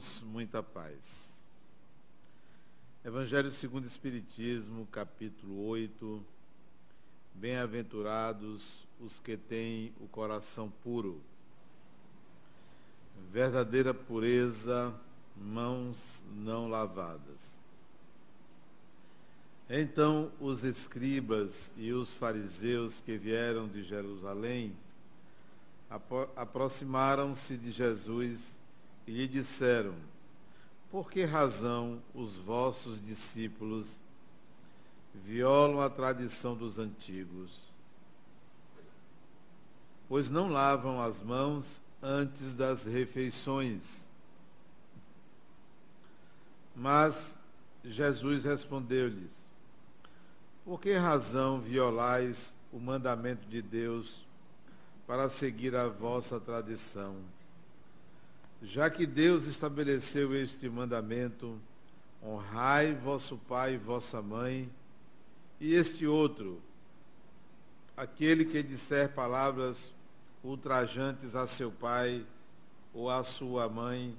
irmãos, 0.00 0.22
muita 0.22 0.62
paz. 0.62 1.44
Evangelho 3.04 3.50
segundo 3.50 3.84
o 3.84 3.86
Espiritismo, 3.86 4.86
capítulo 4.86 5.66
8. 5.66 6.24
Bem-aventurados 7.34 8.86
os 8.98 9.20
que 9.20 9.36
têm 9.36 9.92
o 10.00 10.08
coração 10.08 10.72
puro. 10.82 11.20
Verdadeira 13.30 13.92
pureza, 13.92 14.94
mãos 15.36 16.24
não 16.34 16.66
lavadas. 16.66 17.60
Então 19.68 20.32
os 20.40 20.64
escribas 20.64 21.70
e 21.76 21.92
os 21.92 22.14
fariseus 22.14 23.02
que 23.02 23.18
vieram 23.18 23.68
de 23.68 23.82
Jerusalém 23.82 24.74
aproximaram-se 26.36 27.56
de 27.58 27.70
Jesus 27.70 28.59
e 29.10 29.12
lhe 29.12 29.26
disseram: 29.26 29.96
Por 30.88 31.10
que 31.10 31.24
razão 31.24 32.00
os 32.14 32.36
vossos 32.36 33.04
discípulos 33.04 34.00
violam 35.12 35.80
a 35.80 35.90
tradição 35.90 36.56
dos 36.56 36.78
antigos? 36.78 37.60
Pois 40.08 40.30
não 40.30 40.48
lavam 40.48 41.00
as 41.00 41.20
mãos 41.20 41.82
antes 42.00 42.54
das 42.54 42.84
refeições. 42.84 44.06
Mas 46.76 47.36
Jesus 47.82 48.44
respondeu-lhes: 48.44 49.44
Por 50.64 50.80
que 50.80 50.92
razão 50.92 51.58
violais 51.58 52.54
o 52.72 52.78
mandamento 52.78 53.48
de 53.48 53.60
Deus 53.60 54.24
para 55.04 55.28
seguir 55.28 55.74
a 55.74 55.88
vossa 55.88 56.38
tradição? 56.38 57.16
Já 58.62 58.90
que 58.90 59.06
Deus 59.06 59.46
estabeleceu 59.46 60.34
este 60.34 60.68
mandamento, 60.68 61.58
honrai 62.22 62.94
vosso 62.94 63.38
pai 63.38 63.74
e 63.74 63.78
vossa 63.78 64.20
mãe, 64.20 64.70
e 65.58 65.74
este 65.74 66.06
outro, 66.06 66.60
aquele 67.96 68.44
que 68.44 68.62
disser 68.62 69.14
palavras 69.14 69.94
ultrajantes 70.44 71.34
a 71.34 71.46
seu 71.46 71.70
pai 71.70 72.26
ou 72.92 73.10
a 73.10 73.22
sua 73.22 73.66
mãe, 73.68 74.14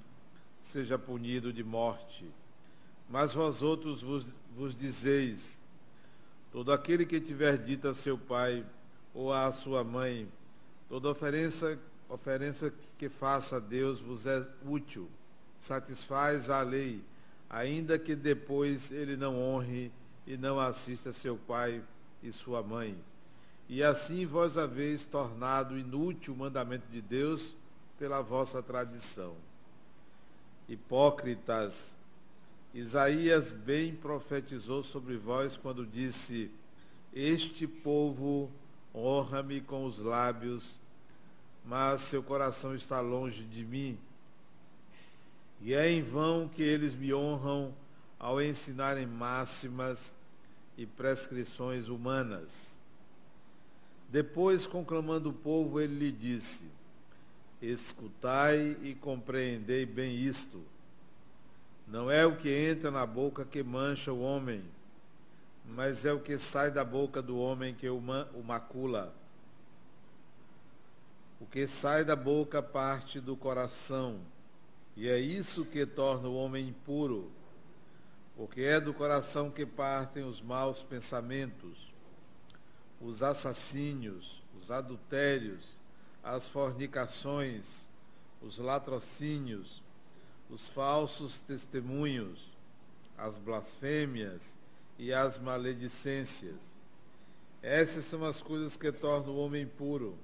seja 0.60 0.98
punido 0.98 1.52
de 1.52 1.62
morte. 1.62 2.28
Mas 3.08 3.34
vós 3.34 3.62
outros 3.62 4.02
vos, 4.02 4.26
vos 4.56 4.74
dizeis, 4.74 5.60
todo 6.50 6.72
aquele 6.72 7.06
que 7.06 7.20
tiver 7.20 7.58
dito 7.58 7.86
a 7.86 7.94
seu 7.94 8.18
pai 8.18 8.66
ou 9.14 9.32
a 9.32 9.52
sua 9.52 9.84
mãe, 9.84 10.28
toda 10.88 11.10
oferença 11.10 11.78
oferença 12.12 12.70
que 12.98 13.08
faça 13.08 13.56
a 13.56 13.58
Deus 13.58 14.00
vos 14.00 14.26
é 14.26 14.46
útil, 14.66 15.08
satisfaz 15.58 16.50
a 16.50 16.60
lei, 16.60 17.02
ainda 17.48 17.98
que 17.98 18.14
depois 18.14 18.92
ele 18.92 19.16
não 19.16 19.40
honre 19.40 19.90
e 20.26 20.36
não 20.36 20.60
assista 20.60 21.10
seu 21.10 21.36
pai 21.36 21.82
e 22.22 22.30
sua 22.30 22.62
mãe. 22.62 22.96
E 23.66 23.82
assim 23.82 24.26
vós 24.26 24.58
haveis 24.58 25.06
tornado 25.06 25.78
inútil 25.78 26.34
o 26.34 26.36
mandamento 26.36 26.86
de 26.90 27.00
Deus 27.00 27.56
pela 27.98 28.20
vossa 28.20 28.62
tradição. 28.62 29.34
Hipócritas, 30.68 31.96
Isaías 32.74 33.54
bem 33.54 33.94
profetizou 33.94 34.82
sobre 34.82 35.16
vós 35.16 35.56
quando 35.56 35.86
disse: 35.86 36.50
Este 37.14 37.66
povo 37.66 38.50
honra-me 38.94 39.62
com 39.62 39.86
os 39.86 39.98
lábios, 39.98 40.78
mas 41.64 42.00
seu 42.00 42.22
coração 42.22 42.74
está 42.74 43.00
longe 43.00 43.44
de 43.44 43.64
mim. 43.64 43.98
E 45.60 45.74
é 45.74 45.90
em 45.90 46.02
vão 46.02 46.48
que 46.48 46.62
eles 46.62 46.96
me 46.96 47.14
honram 47.14 47.72
ao 48.18 48.42
ensinarem 48.42 49.06
máximas 49.06 50.12
e 50.76 50.86
prescrições 50.86 51.88
humanas. 51.88 52.76
Depois, 54.08 54.66
conclamando 54.66 55.30
o 55.30 55.32
povo, 55.32 55.80
ele 55.80 55.94
lhe 55.94 56.12
disse: 56.12 56.64
Escutai 57.60 58.76
e 58.82 58.94
compreendei 58.94 59.86
bem 59.86 60.14
isto. 60.16 60.62
Não 61.86 62.10
é 62.10 62.26
o 62.26 62.36
que 62.36 62.48
entra 62.48 62.90
na 62.90 63.06
boca 63.06 63.44
que 63.44 63.62
mancha 63.62 64.12
o 64.12 64.20
homem, 64.20 64.62
mas 65.64 66.04
é 66.04 66.12
o 66.12 66.20
que 66.20 66.36
sai 66.38 66.70
da 66.70 66.84
boca 66.84 67.22
do 67.22 67.38
homem 67.38 67.74
que 67.74 67.88
o 67.88 68.00
macula. 68.44 69.14
O 71.42 71.46
que 71.46 71.66
sai 71.66 72.04
da 72.04 72.14
boca 72.14 72.62
parte 72.62 73.18
do 73.18 73.36
coração, 73.36 74.20
e 74.96 75.08
é 75.08 75.18
isso 75.18 75.64
que 75.64 75.84
torna 75.84 76.28
o 76.28 76.36
homem 76.36 76.68
impuro, 76.68 77.32
porque 78.36 78.60
é 78.60 78.78
do 78.78 78.94
coração 78.94 79.50
que 79.50 79.66
partem 79.66 80.22
os 80.22 80.40
maus 80.40 80.84
pensamentos, 80.84 81.92
os 83.00 83.24
assassínios, 83.24 84.40
os 84.56 84.70
adultérios, 84.70 85.76
as 86.22 86.48
fornicações, 86.48 87.88
os 88.40 88.58
latrocínios, 88.58 89.82
os 90.48 90.68
falsos 90.68 91.40
testemunhos, 91.40 92.56
as 93.18 93.40
blasfêmias 93.40 94.56
e 94.96 95.12
as 95.12 95.40
maledicências. 95.40 96.76
Essas 97.60 98.04
são 98.04 98.22
as 98.22 98.40
coisas 98.40 98.76
que 98.76 98.92
tornam 98.92 99.34
o 99.34 99.38
homem 99.38 99.64
impuro 99.64 100.16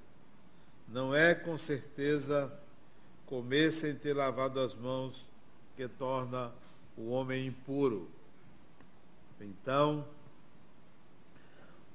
não 0.91 1.13
é 1.13 1.35
com 1.35 1.57
certeza 1.57 2.51
comer 3.25 3.71
sem 3.71 3.93
ter 3.93 4.13
lavado 4.13 4.59
as 4.59 4.73
mãos 4.73 5.27
que 5.75 5.87
torna 5.87 6.51
o 6.97 7.09
homem 7.09 7.47
impuro. 7.47 8.09
Então, 9.39 10.05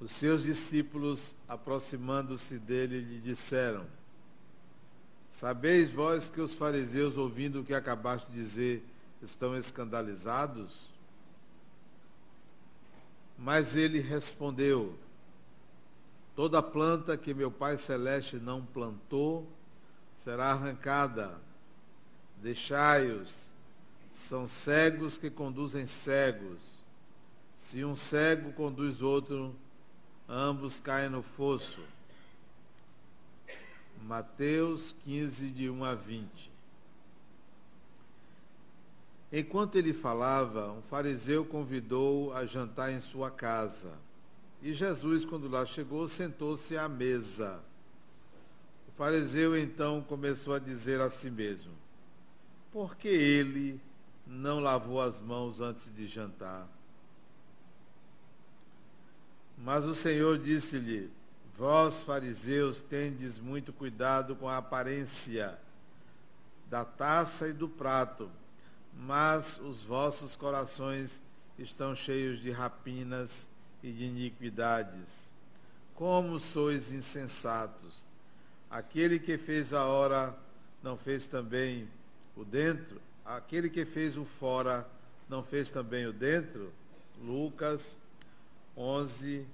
os 0.00 0.12
seus 0.12 0.42
discípulos, 0.42 1.36
aproximando-se 1.48 2.58
dele, 2.58 3.00
lhe 3.00 3.20
disseram: 3.20 3.86
Sabeis 5.28 5.90
vós 5.90 6.30
que 6.30 6.40
os 6.40 6.54
fariseus, 6.54 7.16
ouvindo 7.16 7.60
o 7.60 7.64
que 7.64 7.74
acabaste 7.74 8.30
de 8.30 8.34
dizer, 8.34 8.86
estão 9.20 9.56
escandalizados? 9.56 10.88
Mas 13.36 13.74
ele 13.74 13.98
respondeu: 13.98 14.96
Toda 16.34 16.62
planta 16.62 17.16
que 17.16 17.32
meu 17.32 17.50
Pai 17.50 17.78
Celeste 17.78 18.36
não 18.36 18.64
plantou 18.64 19.48
será 20.16 20.50
arrancada. 20.50 21.38
Deixai-os. 22.42 23.52
São 24.10 24.46
cegos 24.46 25.16
que 25.16 25.30
conduzem 25.30 25.86
cegos. 25.86 26.84
Se 27.56 27.84
um 27.84 27.96
cego 27.96 28.52
conduz 28.52 29.00
outro, 29.00 29.54
ambos 30.28 30.80
caem 30.80 31.08
no 31.08 31.22
fosso. 31.22 31.80
Mateus 34.02 34.94
15, 35.04 35.50
de 35.50 35.70
1 35.70 35.84
a 35.84 35.94
20. 35.94 36.52
Enquanto 39.32 39.76
ele 39.76 39.92
falava, 39.92 40.70
um 40.70 40.82
fariseu 40.82 41.44
convidou 41.44 42.32
a 42.34 42.44
jantar 42.44 42.92
em 42.92 43.00
sua 43.00 43.30
casa. 43.30 43.92
E 44.62 44.72
Jesus, 44.72 45.24
quando 45.24 45.48
lá 45.48 45.66
chegou, 45.66 46.08
sentou-se 46.08 46.76
à 46.76 46.88
mesa. 46.88 47.60
O 48.88 48.92
fariseu 48.92 49.56
então 49.56 50.02
começou 50.02 50.54
a 50.54 50.58
dizer 50.58 51.00
a 51.00 51.10
si 51.10 51.30
mesmo: 51.30 51.72
Por 52.72 52.96
que 52.96 53.08
ele 53.08 53.80
não 54.26 54.60
lavou 54.60 55.00
as 55.00 55.20
mãos 55.20 55.60
antes 55.60 55.94
de 55.94 56.06
jantar? 56.06 56.68
Mas 59.58 59.84
o 59.84 59.94
Senhor 59.94 60.38
disse-lhe: 60.38 61.10
Vós, 61.56 62.02
fariseus, 62.02 62.80
tendes 62.80 63.38
muito 63.38 63.72
cuidado 63.72 64.34
com 64.34 64.48
a 64.48 64.56
aparência 64.56 65.58
da 66.68 66.84
taça 66.84 67.48
e 67.48 67.52
do 67.52 67.68
prato, 67.68 68.30
mas 68.92 69.58
os 69.58 69.84
vossos 69.84 70.34
corações 70.34 71.22
estão 71.58 71.94
cheios 71.94 72.40
de 72.40 72.50
rapinas 72.50 73.48
e 73.84 73.92
de 73.92 74.04
iniquidades. 74.06 75.30
Como 75.94 76.40
sois 76.40 76.90
insensatos! 76.90 78.06
Aquele 78.70 79.18
que 79.18 79.36
fez 79.36 79.74
a 79.74 79.84
hora 79.84 80.34
não 80.82 80.96
fez 80.96 81.26
também 81.26 81.86
o 82.34 82.44
dentro? 82.44 83.00
Aquele 83.24 83.68
que 83.68 83.84
fez 83.84 84.16
o 84.16 84.24
fora 84.24 84.88
não 85.28 85.42
fez 85.42 85.68
também 85.68 86.06
o 86.06 86.14
dentro? 86.14 86.72
Lucas 87.22 87.96
11, 88.74 89.46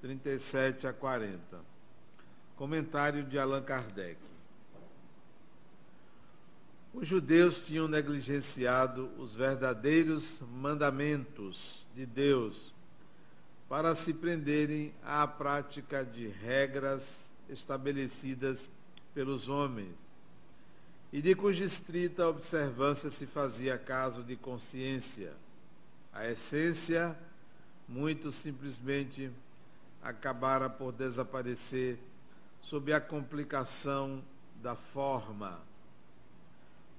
37 0.00 0.86
a 0.86 0.92
40. 0.92 1.60
Comentário 2.54 3.24
de 3.24 3.40
Allan 3.40 3.62
Kardec. 3.62 4.18
Os 6.94 7.08
judeus 7.08 7.66
tinham 7.66 7.88
negligenciado 7.88 9.10
os 9.18 9.34
verdadeiros 9.34 10.40
mandamentos 10.52 11.88
de 11.94 12.06
Deus 12.06 12.72
para 13.72 13.94
se 13.94 14.12
prenderem 14.12 14.92
à 15.02 15.26
prática 15.26 16.04
de 16.04 16.28
regras 16.28 17.32
estabelecidas 17.48 18.70
pelos 19.14 19.48
homens. 19.48 19.96
e 21.10 21.22
de 21.22 21.34
cuja 21.34 21.64
estrita 21.64 22.28
observância 22.28 23.08
se 23.08 23.24
fazia 23.24 23.78
caso 23.78 24.22
de 24.22 24.36
consciência. 24.36 25.32
A 26.12 26.28
essência, 26.28 27.18
muito 27.88 28.30
simplesmente, 28.30 29.30
acabara 30.02 30.68
por 30.68 30.92
desaparecer 30.92 31.98
sob 32.60 32.92
a 32.92 33.00
complicação 33.00 34.22
da 34.62 34.74
forma. 34.74 35.58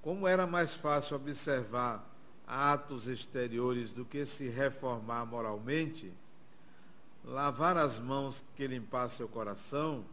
Como 0.02 0.28
era 0.28 0.48
mais 0.48 0.74
fácil 0.74 1.18
observar 1.18 2.04
atos 2.48 3.08
exteriores 3.08 3.92
do 3.92 4.04
que 4.04 4.26
se 4.26 4.50
reformar 4.50 5.24
moralmente, 5.24 6.12
lavar 7.24 7.78
as 7.78 8.00
mãos 8.00 8.44
que 8.56 8.68
limpasse 8.68 9.24
o 9.24 9.28
coração, 9.28 10.06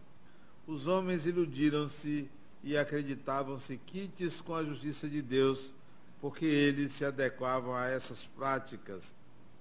os 0.67 0.87
homens 0.87 1.27
iludiram-se 1.27 2.31
e 2.63 2.77
acreditavam-se 2.77 3.77
quites 3.79 4.41
com 4.41 4.55
a 4.55 4.65
justiça 4.65 5.09
de 5.09 5.21
Deus, 5.23 5.73
porque 6.21 6.45
eles 6.45 6.93
se 6.93 7.05
adequavam 7.05 7.75
a 7.75 7.89
essas 7.89 8.27
práticas, 8.27 9.15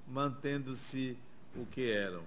mantendo-se 0.07 1.17
o 1.55 1.65
que 1.65 1.89
eram. 1.89 2.23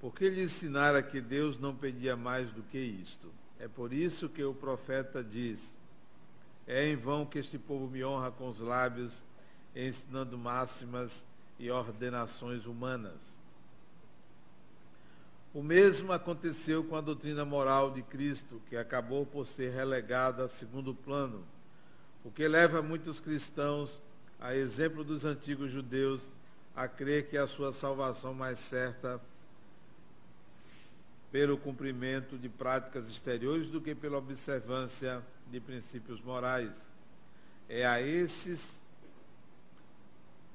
Porque 0.00 0.30
lhe 0.30 0.44
ensinara 0.44 1.02
que 1.02 1.20
Deus 1.20 1.58
não 1.58 1.74
pedia 1.74 2.16
mais 2.16 2.52
do 2.52 2.62
que 2.62 2.78
isto. 2.78 3.30
É 3.58 3.68
por 3.68 3.92
isso 3.92 4.28
que 4.28 4.42
o 4.42 4.54
profeta 4.54 5.22
diz: 5.22 5.76
É 6.66 6.86
em 6.86 6.96
vão 6.96 7.26
que 7.26 7.38
este 7.38 7.58
povo 7.58 7.86
me 7.86 8.02
honra 8.02 8.30
com 8.30 8.48
os 8.48 8.60
lábios, 8.60 9.26
ensinando 9.76 10.38
máximas 10.38 11.26
e 11.58 11.70
ordenações 11.70 12.64
humanas. 12.64 13.36
O 15.52 15.64
mesmo 15.64 16.12
aconteceu 16.12 16.84
com 16.84 16.94
a 16.94 17.00
doutrina 17.00 17.44
moral 17.44 17.90
de 17.90 18.02
Cristo, 18.02 18.62
que 18.68 18.76
acabou 18.76 19.26
por 19.26 19.46
ser 19.46 19.72
relegada 19.72 20.44
a 20.44 20.48
segundo 20.48 20.94
plano, 20.94 21.44
o 22.24 22.30
que 22.30 22.46
leva 22.46 22.80
muitos 22.80 23.18
cristãos, 23.18 24.00
a 24.38 24.54
exemplo 24.54 25.02
dos 25.02 25.24
antigos 25.24 25.72
judeus, 25.72 26.28
a 26.76 26.86
crer 26.86 27.28
que 27.28 27.36
a 27.36 27.48
sua 27.48 27.72
salvação 27.72 28.32
mais 28.32 28.60
certa 28.60 29.20
pelo 31.32 31.58
cumprimento 31.58 32.38
de 32.38 32.48
práticas 32.48 33.10
exteriores 33.10 33.70
do 33.70 33.80
que 33.80 33.94
pela 33.94 34.18
observância 34.18 35.20
de 35.50 35.60
princípios 35.60 36.20
morais. 36.20 36.92
É 37.68 37.84
a 37.84 38.00
esses 38.00 38.80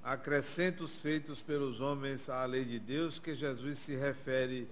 acrescentos 0.01 0.99
feitos 0.99 1.41
pelos 1.41 1.81
homens 1.81 2.29
à 2.29 2.45
lei 2.45 2.63
de 2.63 2.79
Deus 2.79 3.19
que 3.19 3.35
Jesus 3.35 3.79
se 3.79 3.95
refere 3.95 4.69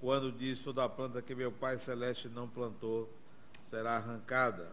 quando 0.00 0.30
diz 0.30 0.60
toda 0.60 0.88
planta 0.88 1.22
que 1.22 1.34
meu 1.34 1.50
Pai 1.50 1.78
Celeste 1.78 2.28
não 2.28 2.48
plantou 2.48 3.08
será 3.70 3.96
arrancada. 3.96 4.70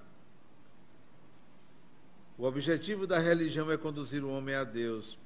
O 2.38 2.46
objetivo 2.46 3.06
da 3.06 3.20
religião 3.20 3.72
é 3.72 3.78
conduzir 3.78 4.24
o 4.24 4.30
homem 4.30 4.56
a 4.56 4.64
Deus, 4.64 5.20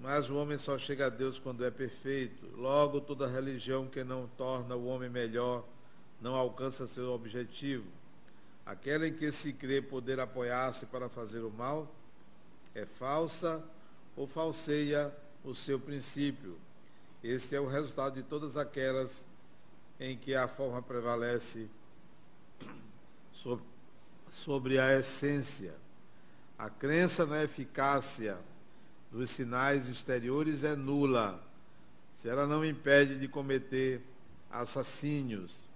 mas 0.00 0.28
o 0.30 0.36
homem 0.36 0.58
só 0.58 0.76
chega 0.78 1.06
a 1.06 1.10
Deus 1.10 1.38
quando 1.38 1.64
é 1.64 1.70
perfeito. 1.70 2.46
Logo, 2.56 3.00
toda 3.00 3.26
religião 3.26 3.86
que 3.86 4.02
não 4.02 4.28
torna 4.36 4.74
o 4.74 4.86
homem 4.86 5.08
melhor 5.08 5.64
não 6.20 6.34
alcança 6.34 6.86
seu 6.86 7.12
objetivo. 7.12 7.86
Aquela 8.64 9.06
em 9.06 9.12
que 9.12 9.30
se 9.30 9.52
crê 9.52 9.82
poder 9.82 10.18
apoiar-se 10.18 10.86
para 10.86 11.08
fazer 11.08 11.40
o 11.40 11.50
mal 11.50 11.94
é 12.74 12.86
falsa 12.86 13.62
ou 14.16 14.26
falseia 14.26 15.14
o 15.44 15.54
seu 15.54 15.78
princípio. 15.78 16.58
Este 17.22 17.54
é 17.54 17.60
o 17.60 17.66
resultado 17.66 18.14
de 18.14 18.22
todas 18.22 18.56
aquelas 18.56 19.26
em 19.98 20.16
que 20.16 20.34
a 20.34 20.48
forma 20.48 20.82
prevalece 20.82 21.68
sobre, 24.28 24.78
a 24.78 24.98
essência. 24.98 25.74
A 26.58 26.68
crença 26.70 27.26
na 27.26 27.42
eficácia 27.42 28.38
dos 29.10 29.30
sinais 29.30 29.88
exteriores 29.88 30.64
é 30.64 30.74
nula, 30.74 31.42
se 32.12 32.28
ela 32.28 32.46
não 32.46 32.64
impede 32.64 33.18
de 33.18 33.28
cometer 33.28 34.00
assassínios, 34.50 35.68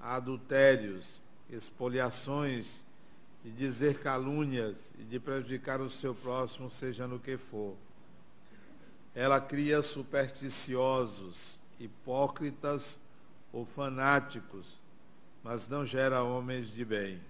adultérios, 0.00 1.20
expoliações, 1.48 2.84
de 3.44 3.50
dizer 3.50 4.00
calúnias 4.00 4.90
e 4.98 5.04
de 5.04 5.20
prejudicar 5.20 5.80
o 5.80 5.90
seu 5.90 6.14
próximo, 6.14 6.70
seja 6.70 7.06
no 7.06 7.18
que 7.18 7.36
for. 7.36 7.76
Ela 9.14 9.40
cria 9.40 9.82
supersticiosos, 9.82 11.60
hipócritas 11.78 12.98
ou 13.54 13.64
fanáticos, 13.64 14.80
mas 15.40 15.68
não 15.68 15.86
gera 15.86 16.24
homens 16.24 16.66
de 16.66 16.84
bem. 16.84 17.22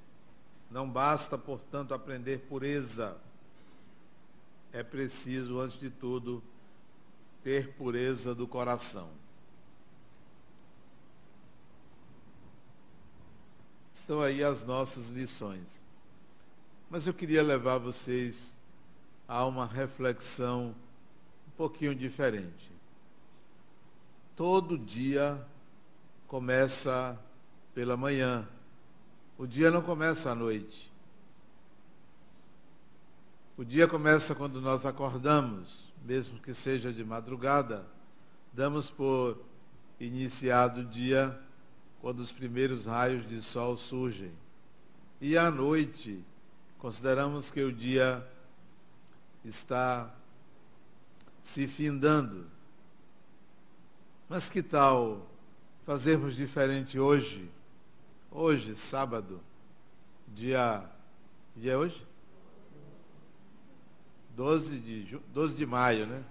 Não 0.70 0.88
basta, 0.88 1.36
portanto, 1.36 1.92
aprender 1.92 2.38
pureza. 2.48 3.14
É 4.72 4.82
preciso, 4.82 5.60
antes 5.60 5.78
de 5.78 5.90
tudo, 5.90 6.42
ter 7.42 7.74
pureza 7.74 8.34
do 8.34 8.48
coração. 8.48 9.10
Estão 13.92 14.22
aí 14.22 14.42
as 14.42 14.64
nossas 14.64 15.08
lições. 15.08 15.84
Mas 16.88 17.06
eu 17.06 17.12
queria 17.12 17.42
levar 17.42 17.76
vocês 17.76 18.56
a 19.28 19.44
uma 19.44 19.66
reflexão 19.66 20.74
um 21.46 21.50
pouquinho 21.50 21.94
diferente. 21.94 22.72
Todo 24.34 24.78
dia 24.78 25.46
começa 26.34 27.16
pela 27.72 27.96
manhã. 27.96 28.44
O 29.38 29.46
dia 29.46 29.70
não 29.70 29.80
começa 29.80 30.32
à 30.32 30.34
noite. 30.34 30.92
O 33.56 33.64
dia 33.64 33.86
começa 33.86 34.34
quando 34.34 34.60
nós 34.60 34.84
acordamos, 34.84 35.92
mesmo 36.04 36.40
que 36.40 36.52
seja 36.52 36.92
de 36.92 37.04
madrugada. 37.04 37.86
Damos 38.52 38.90
por 38.90 39.44
iniciado 40.00 40.80
o 40.80 40.84
dia 40.84 41.40
quando 42.00 42.18
os 42.18 42.32
primeiros 42.32 42.86
raios 42.86 43.24
de 43.24 43.40
sol 43.40 43.76
surgem. 43.76 44.32
E 45.20 45.38
à 45.38 45.52
noite, 45.52 46.20
consideramos 46.78 47.48
que 47.48 47.62
o 47.62 47.72
dia 47.72 48.26
está 49.44 50.12
se 51.40 51.68
findando. 51.68 52.48
Mas 54.28 54.50
que 54.50 54.64
tal 54.64 55.30
fazermos 55.84 56.34
diferente 56.34 56.98
hoje, 56.98 57.50
hoje, 58.30 58.74
sábado, 58.74 59.40
dia. 60.28 60.84
Que 61.52 61.60
dia 61.60 61.72
é 61.72 61.76
hoje? 61.76 62.04
12 64.34 64.78
de, 64.80 65.20
12 65.32 65.54
de 65.54 65.66
maio, 65.66 66.06
né? 66.06 66.24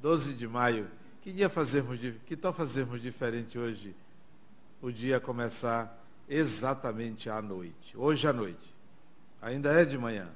12 0.00 0.34
de 0.34 0.46
maio. 0.46 0.88
Que 1.22 1.32
dia 1.32 1.48
fazermos, 1.48 1.98
que 2.24 2.36
tal 2.36 2.52
fazermos 2.52 3.02
diferente 3.02 3.58
hoje? 3.58 3.96
O 4.80 4.92
dia 4.92 5.18
começar 5.18 6.00
exatamente 6.28 7.28
à 7.28 7.42
noite. 7.42 7.96
Hoje 7.96 8.28
à 8.28 8.32
noite. 8.32 8.74
Ainda 9.42 9.72
é 9.72 9.84
de 9.84 9.98
manhã. 9.98 10.28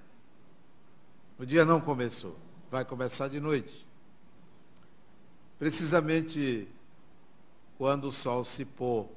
O 1.38 1.46
dia 1.46 1.64
não 1.64 1.80
começou. 1.80 2.36
Vai 2.70 2.84
começar 2.84 3.28
de 3.28 3.38
noite. 3.38 3.86
Precisamente 5.58 6.66
quando 7.80 8.08
o 8.08 8.12
sol 8.12 8.44
se 8.44 8.62
pôr. 8.62 9.08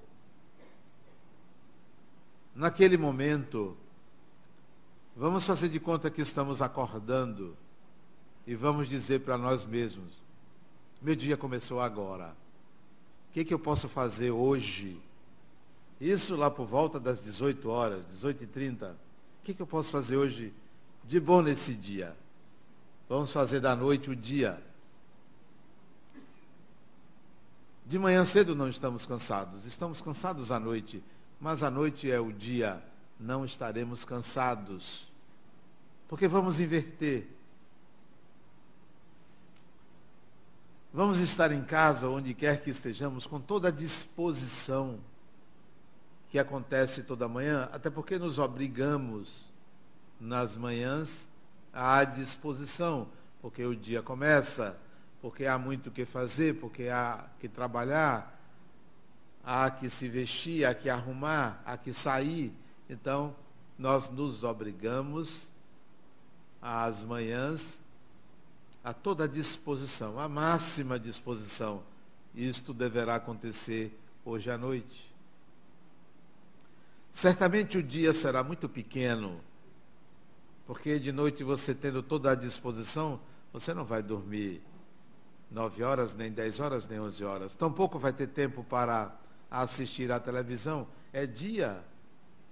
Naquele 2.55 2.95
momento, 2.95 3.75
vamos 5.17 5.45
fazer 5.45 5.67
de 5.67 5.81
conta 5.81 6.09
que 6.09 6.21
estamos 6.21 6.61
acordando 6.61 7.57
e 8.47 8.55
vamos 8.55 8.87
dizer 8.87 9.19
para 9.19 9.37
nós 9.37 9.65
mesmos: 9.65 10.13
meu 11.01 11.13
dia 11.13 11.35
começou 11.35 11.81
agora. 11.81 12.33
O 13.29 13.33
que, 13.33 13.43
que 13.43 13.53
eu 13.53 13.59
posso 13.59 13.89
fazer 13.89 14.31
hoje? 14.31 14.97
Isso 15.99 16.33
lá 16.37 16.49
por 16.49 16.65
volta 16.65 17.01
das 17.01 17.21
18 17.21 17.69
horas, 17.69 18.05
18h30. 18.15 18.91
O 18.91 18.95
que, 19.43 19.53
que 19.53 19.61
eu 19.61 19.67
posso 19.67 19.91
fazer 19.91 20.15
hoje 20.15 20.53
de 21.03 21.19
bom 21.19 21.41
nesse 21.41 21.73
dia? 21.73 22.15
Vamos 23.09 23.33
fazer 23.33 23.59
da 23.59 23.75
noite 23.75 24.09
o 24.09 24.15
dia. 24.15 24.63
De 27.85 27.99
manhã 27.99 28.23
cedo 28.23 28.55
não 28.55 28.69
estamos 28.69 29.05
cansados, 29.05 29.65
estamos 29.65 30.01
cansados 30.01 30.51
à 30.51 30.59
noite, 30.59 31.03
mas 31.39 31.63
à 31.63 31.69
noite 31.69 32.09
é 32.09 32.19
o 32.19 32.31
dia, 32.31 32.81
não 33.19 33.43
estaremos 33.43 34.05
cansados. 34.05 35.11
Porque 36.07 36.27
vamos 36.27 36.61
inverter. 36.61 37.27
Vamos 40.93 41.19
estar 41.19 41.51
em 41.51 41.63
casa, 41.63 42.07
onde 42.07 42.33
quer 42.33 42.61
que 42.61 42.69
estejamos, 42.69 43.25
com 43.25 43.39
toda 43.39 43.69
a 43.69 43.71
disposição 43.71 44.99
que 46.29 46.39
acontece 46.39 47.03
toda 47.03 47.27
manhã, 47.27 47.67
até 47.71 47.89
porque 47.89 48.17
nos 48.17 48.39
obrigamos 48.39 49.51
nas 50.19 50.55
manhãs 50.55 51.27
à 51.73 52.03
disposição, 52.03 53.07
porque 53.41 53.65
o 53.65 53.75
dia 53.75 54.01
começa 54.01 54.77
porque 55.23 55.45
há 55.45 55.57
muito 55.57 55.87
o 55.87 55.91
que 55.91 56.03
fazer, 56.03 56.59
porque 56.59 56.89
há 56.89 57.29
que 57.39 57.47
trabalhar, 57.47 58.37
há 59.41 59.71
que 59.71 59.89
se 59.89 60.09
vestir, 60.09 60.65
há 60.65 60.75
que 60.75 60.89
arrumar, 60.89 61.63
há 61.65 61.77
que 61.77 61.93
sair. 61.93 62.53
Então, 62.89 63.33
nós 63.79 64.09
nos 64.09 64.43
obrigamos 64.43 65.49
às 66.61 67.05
manhãs 67.05 67.81
a 68.83 68.93
toda 68.93 69.25
disposição, 69.25 70.19
a 70.19 70.27
máxima 70.27 70.99
disposição. 70.99 71.81
Isto 72.35 72.73
deverá 72.73 73.15
acontecer 73.15 73.97
hoje 74.25 74.51
à 74.51 74.57
noite. 74.57 75.09
Certamente 77.13 77.77
o 77.77 77.83
dia 77.83 78.11
será 78.11 78.43
muito 78.43 78.67
pequeno, 78.67 79.39
porque 80.67 80.99
de 80.99 81.13
noite 81.13 81.45
você 81.45 81.73
tendo 81.73 82.03
toda 82.03 82.31
a 82.31 82.35
disposição, 82.35 83.21
você 83.53 83.73
não 83.73 83.85
vai 83.85 84.03
dormir 84.03 84.61
nove 85.49 85.83
horas, 85.83 86.15
nem 86.15 86.31
dez 86.31 86.59
horas, 86.59 86.87
nem 86.87 86.99
onze 86.99 87.23
horas. 87.23 87.55
Tampouco 87.55 87.99
vai 87.99 88.13
ter 88.13 88.27
tempo 88.27 88.63
para 88.63 89.15
assistir 89.49 90.11
à 90.11 90.19
televisão. 90.19 90.87
É 91.11 91.25
dia. 91.25 91.83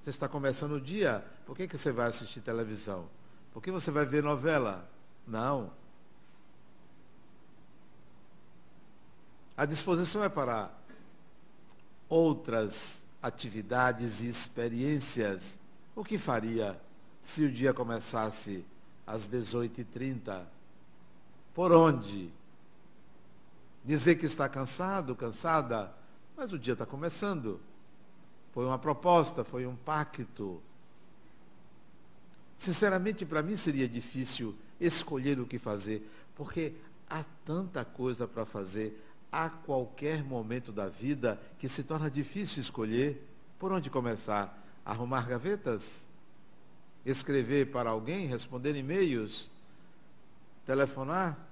Você 0.01 0.09
está 0.09 0.27
começando 0.27 0.73
o 0.73 0.81
dia. 0.81 1.25
Por 1.45 1.55
que, 1.55 1.67
que 1.67 1.77
você 1.77 1.91
vai 1.91 2.07
assistir 2.07 2.41
televisão? 2.41 3.07
Por 3.53 3.61
que 3.61 3.71
você 3.71 3.91
vai 3.91 4.05
ver 4.05 4.23
novela? 4.23 4.89
Não. 5.27 5.71
A 9.55 9.65
disposição 9.65 10.23
é 10.23 10.29
para 10.29 10.71
outras 12.09 13.05
atividades 13.21 14.21
e 14.21 14.27
experiências. 14.27 15.59
O 15.95 16.03
que 16.03 16.17
faria 16.17 16.79
se 17.21 17.43
o 17.43 17.51
dia 17.51 17.73
começasse 17.73 18.65
às 19.05 19.27
18h30? 19.27 20.45
Por 21.53 21.71
onde? 21.71 22.33
Dizer 23.83 24.15
que 24.15 24.25
está 24.25 24.47
cansado, 24.47 25.15
cansada, 25.15 25.93
mas 26.37 26.53
o 26.53 26.59
dia 26.59 26.73
está 26.73 26.85
começando. 26.85 27.59
Foi 28.51 28.65
uma 28.65 28.77
proposta, 28.77 29.43
foi 29.43 29.65
um 29.65 29.75
pacto. 29.75 30.61
Sinceramente, 32.57 33.25
para 33.25 33.41
mim 33.41 33.55
seria 33.55 33.87
difícil 33.87 34.55
escolher 34.79 35.39
o 35.39 35.47
que 35.47 35.57
fazer, 35.57 36.09
porque 36.35 36.73
há 37.09 37.23
tanta 37.43 37.83
coisa 37.83 38.27
para 38.27 38.45
fazer 38.45 39.03
a 39.31 39.49
qualquer 39.49 40.23
momento 40.23 40.71
da 40.71 40.87
vida 40.87 41.41
que 41.57 41.69
se 41.69 41.83
torna 41.83 42.09
difícil 42.09 42.61
escolher 42.61 43.27
por 43.57 43.71
onde 43.71 43.89
começar. 43.89 44.57
Arrumar 44.85 45.27
gavetas? 45.27 46.07
Escrever 47.05 47.71
para 47.71 47.89
alguém? 47.89 48.27
Responder 48.27 48.75
e-mails? 48.75 49.49
Telefonar? 50.65 51.50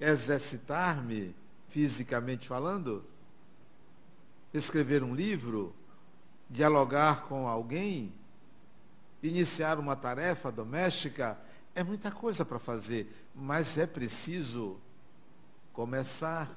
Exercitar-me 0.00 1.34
fisicamente 1.68 2.46
falando? 2.46 3.04
Escrever 4.52 5.02
um 5.02 5.14
livro? 5.14 5.74
Dialogar 6.48 7.22
com 7.24 7.48
alguém? 7.48 8.12
Iniciar 9.22 9.78
uma 9.78 9.96
tarefa 9.96 10.52
doméstica? 10.52 11.38
É 11.74 11.82
muita 11.82 12.10
coisa 12.10 12.44
para 12.44 12.58
fazer, 12.58 13.12
mas 13.34 13.78
é 13.78 13.86
preciso 13.86 14.78
começar. 15.72 16.48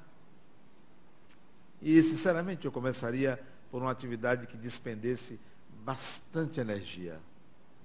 E, 1.82 2.02
sinceramente, 2.02 2.66
eu 2.66 2.72
começaria 2.72 3.40
por 3.70 3.82
uma 3.82 3.90
atividade 3.90 4.46
que 4.46 4.56
despendesse 4.56 5.38
bastante 5.84 6.60
energia. 6.60 7.20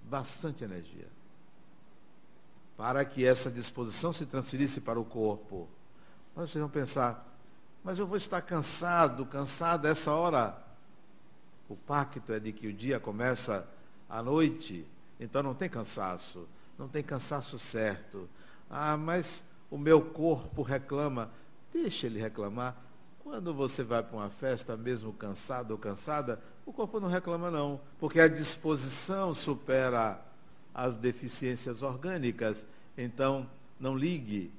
Bastante 0.03 0.63
energia. 0.63 1.07
Para 2.75 3.05
que 3.05 3.25
essa 3.25 3.51
disposição 3.51 4.11
se 4.11 4.25
transferisse 4.25 4.81
para 4.81 4.99
o 4.99 5.05
corpo. 5.05 5.67
Mas 6.35 6.49
vocês 6.49 6.61
vão 6.61 6.69
pensar, 6.69 7.27
mas 7.83 7.99
eu 7.99 8.07
vou 8.07 8.17
estar 8.17 8.41
cansado, 8.41 9.25
cansado 9.25 9.87
essa 9.87 10.11
hora. 10.11 10.57
O 11.69 11.75
pacto 11.75 12.33
é 12.33 12.39
de 12.39 12.51
que 12.51 12.67
o 12.67 12.73
dia 12.73 12.99
começa 12.99 13.67
à 14.09 14.21
noite, 14.23 14.85
então 15.19 15.43
não 15.43 15.53
tem 15.53 15.69
cansaço, 15.69 16.47
não 16.77 16.87
tem 16.87 17.03
cansaço 17.03 17.59
certo. 17.59 18.29
Ah, 18.69 18.97
mas 18.97 19.43
o 19.69 19.77
meu 19.77 20.01
corpo 20.01 20.61
reclama. 20.61 21.29
Deixa 21.71 22.07
ele 22.07 22.19
reclamar, 22.19 22.75
quando 23.19 23.53
você 23.53 23.83
vai 23.83 24.03
para 24.03 24.17
uma 24.17 24.29
festa, 24.29 24.75
mesmo 24.77 25.13
cansado 25.13 25.71
ou 25.71 25.77
cansada, 25.77 26.41
o 26.65 26.73
corpo 26.73 26.99
não 26.99 27.07
reclama 27.07 27.49
não, 27.49 27.79
porque 27.97 28.19
a 28.19 28.27
disposição 28.27 29.33
supera 29.33 30.21
as 30.73 30.97
deficiências 30.97 31.83
orgânicas. 31.83 32.65
Então, 32.97 33.49
não 33.79 33.95
ligue 33.95 34.51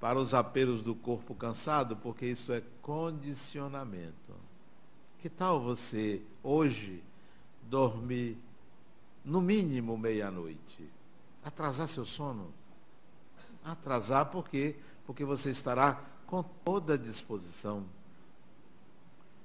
para 0.00 0.18
os 0.18 0.34
apelos 0.34 0.82
do 0.82 0.94
corpo 0.94 1.34
cansado, 1.34 1.96
porque 1.96 2.26
isso 2.26 2.52
é 2.52 2.62
condicionamento. 2.82 4.34
Que 5.18 5.28
tal 5.28 5.60
você, 5.60 6.22
hoje, 6.42 7.02
dormir 7.62 8.36
no 9.24 9.40
mínimo 9.40 9.96
meia-noite? 9.96 10.88
Atrasar 11.42 11.88
seu 11.88 12.04
sono? 12.04 12.52
Atrasar 13.64 14.26
por 14.26 14.48
quê? 14.48 14.76
Porque 15.06 15.24
você 15.24 15.50
estará 15.50 16.00
com 16.26 16.42
toda 16.42 16.94
a 16.94 16.98
disposição. 16.98 17.84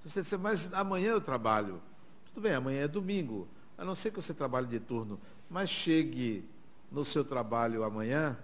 Se 0.02 0.10
você 0.10 0.22
disser, 0.22 0.40
mas 0.40 0.74
amanhã 0.74 1.12
eu 1.12 1.22
trabalho. 1.22 1.82
Tudo 2.26 2.44
bem, 2.44 2.54
amanhã 2.54 2.82
é 2.82 2.88
domingo. 2.88 3.48
A 3.78 3.86
não 3.86 3.96
ser 3.96 4.12
que 4.12 4.22
você 4.22 4.34
trabalhe 4.34 4.68
de 4.68 4.80
turno, 4.80 5.20
mas 5.50 5.70
chegue 5.70 6.48
no 6.92 7.04
seu 7.04 7.24
trabalho 7.24 7.84
amanhã 7.84 8.38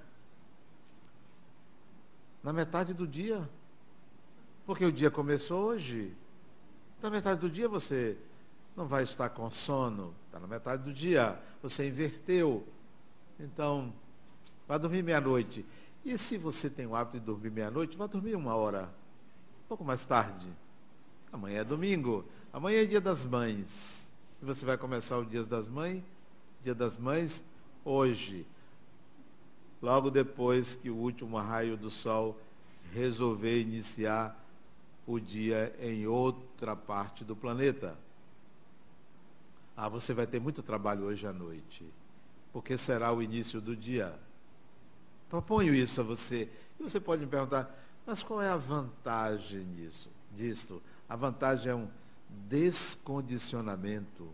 na 2.45 2.53
metade 2.53 2.93
do 2.93 3.07
dia. 3.07 3.49
Porque 4.65 4.85
o 4.85 4.91
dia 4.91 5.09
começou 5.09 5.65
hoje. 5.65 6.13
Na 7.01 7.09
metade 7.09 7.41
do 7.41 7.49
dia 7.49 7.67
você 7.67 8.17
não 8.75 8.87
vai 8.87 9.03
estar 9.03 9.29
com 9.29 9.49
sono. 9.49 10.13
Está 10.27 10.39
na 10.39 10.47
metade 10.47 10.83
do 10.83 10.93
dia. 10.93 11.39
Você 11.63 11.87
inverteu. 11.87 12.67
Então, 13.39 13.91
vai 14.67 14.77
dormir 14.77 15.03
meia-noite. 15.03 15.65
E 16.05 16.17
se 16.19 16.37
você 16.37 16.69
tem 16.69 16.85
o 16.85 16.95
hábito 16.95 17.19
de 17.19 17.25
dormir 17.25 17.49
meia-noite, 17.49 17.97
vá 17.97 18.05
dormir 18.05 18.35
uma 18.35 18.55
hora, 18.55 18.83
um 19.63 19.67
pouco 19.67 19.83
mais 19.83 20.05
tarde. 20.05 20.47
Amanhã 21.33 21.61
é 21.61 21.63
domingo, 21.63 22.23
amanhã 22.53 22.83
é 22.83 22.85
dia 22.85 23.01
das 23.01 23.25
mães. 23.25 24.13
E 24.39 24.45
você 24.45 24.63
vai 24.65 24.77
começar 24.77 25.17
o 25.17 25.25
dia 25.25 25.43
das 25.43 25.67
mães, 25.67 26.03
dia 26.65 26.73
das 26.73 26.97
mães, 26.97 27.45
hoje. 27.83 28.43
Logo 29.79 30.09
depois 30.09 30.73
que 30.73 30.89
o 30.89 30.95
último 30.95 31.37
raio 31.37 31.77
do 31.77 31.91
sol 31.91 32.41
resolver 32.91 33.61
iniciar 33.61 34.35
o 35.05 35.19
dia 35.19 35.75
em 35.79 36.07
outra 36.07 36.75
parte 36.75 37.23
do 37.23 37.35
planeta. 37.35 37.95
Ah, 39.77 39.87
você 39.87 40.11
vai 40.11 40.25
ter 40.25 40.39
muito 40.39 40.63
trabalho 40.63 41.03
hoje 41.03 41.27
à 41.27 41.33
noite, 41.33 41.85
porque 42.51 42.79
será 42.79 43.13
o 43.13 43.21
início 43.21 43.61
do 43.61 43.75
dia. 43.75 44.17
Proponho 45.29 45.75
isso 45.75 46.01
a 46.01 46.03
você. 46.03 46.49
E 46.79 46.83
você 46.83 46.99
pode 46.99 47.21
me 47.21 47.27
perguntar, 47.27 47.79
mas 48.07 48.23
qual 48.23 48.41
é 48.41 48.49
a 48.49 48.57
vantagem 48.57 49.59
nisso, 49.65 50.09
disto? 50.35 50.81
A 51.07 51.15
vantagem 51.15 51.71
é 51.71 51.75
um 51.75 51.87
descondicionamento. 52.47 54.27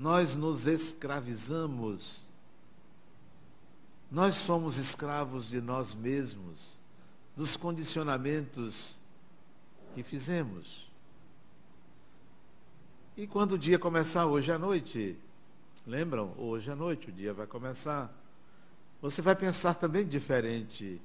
Nós 0.00 0.34
nos 0.34 0.66
escravizamos. 0.66 2.28
Nós 4.10 4.34
somos 4.34 4.76
escravos 4.78 5.48
de 5.48 5.60
nós 5.60 5.94
mesmos, 5.94 6.80
dos 7.36 7.56
condicionamentos 7.56 9.00
que 9.94 10.02
fizemos. 10.02 10.90
E 13.16 13.24
quando 13.28 13.52
o 13.52 13.58
dia 13.58 13.78
começar 13.78 14.26
hoje 14.26 14.50
à 14.50 14.58
noite, 14.58 15.16
lembram? 15.86 16.34
Hoje 16.36 16.72
à 16.72 16.74
noite 16.74 17.10
o 17.10 17.12
dia 17.12 17.32
vai 17.32 17.46
começar 17.46 18.12
você 19.00 19.22
vai 19.22 19.34
pensar 19.34 19.74
também 19.74 20.06
diferente. 20.06 21.00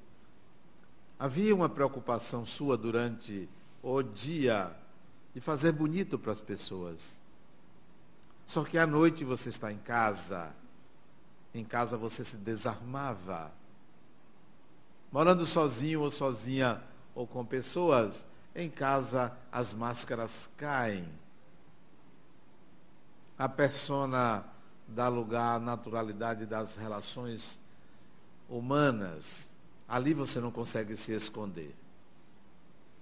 Havia 1.18 1.54
uma 1.54 1.68
preocupação 1.68 2.44
sua 2.44 2.76
durante 2.76 3.48
o 3.82 4.02
dia 4.02 4.70
de 5.34 5.40
fazer 5.40 5.72
bonito 5.72 6.18
para 6.18 6.32
as 6.32 6.40
pessoas. 6.40 7.18
Só 8.46 8.62
que 8.62 8.78
à 8.78 8.86
noite 8.86 9.24
você 9.24 9.48
está 9.48 9.72
em 9.72 9.78
casa. 9.78 10.54
Em 11.52 11.64
casa 11.64 11.98
você 11.98 12.24
se 12.24 12.36
desarmava. 12.36 13.52
Morando 15.10 15.44
sozinho 15.44 16.02
ou 16.02 16.10
sozinha 16.10 16.80
ou 17.14 17.26
com 17.26 17.44
pessoas, 17.44 18.26
em 18.54 18.70
casa 18.70 19.36
as 19.50 19.74
máscaras 19.74 20.48
caem. 20.56 21.08
A 23.36 23.48
persona 23.48 24.44
dá 24.86 25.08
lugar 25.08 25.56
à 25.56 25.58
naturalidade 25.58 26.46
das 26.46 26.76
relações 26.76 27.58
humanas, 28.48 29.50
ali 29.88 30.14
você 30.14 30.40
não 30.40 30.50
consegue 30.50 30.96
se 30.96 31.12
esconder. 31.12 31.74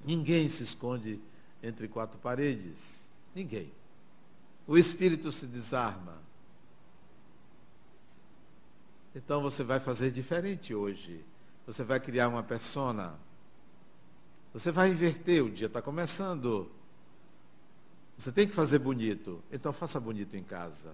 Ninguém 0.05 0.49
se 0.49 0.63
esconde 0.63 1.21
entre 1.63 1.89
quatro 1.89 2.19
paredes. 2.19 3.05
Ninguém. 3.35 3.73
O 4.67 4.79
espírito 4.79 5.31
se 5.31 5.47
desarma. 5.47 6.23
Então 9.15 9.41
você 9.41 9.63
vai 9.63 9.79
fazer 9.79 10.11
diferente 10.11 10.75
hoje. 10.75 11.25
Você 11.67 11.85
vai 11.85 12.01
criar 12.01 12.29
uma 12.29 12.43
persona. 12.43 13.15
Você 14.53 14.71
vai 14.71 14.91
inverter, 14.91 15.45
o 15.45 15.51
dia 15.51 15.67
está 15.67 15.81
começando. 15.81 16.71
Você 18.17 18.33
tem 18.33 18.47
que 18.47 18.55
fazer 18.55 18.79
bonito. 18.79 19.43
Então 19.53 19.73
faça 19.73 20.01
bonito 20.01 20.37
em 20.37 20.43
casa. 20.43 20.93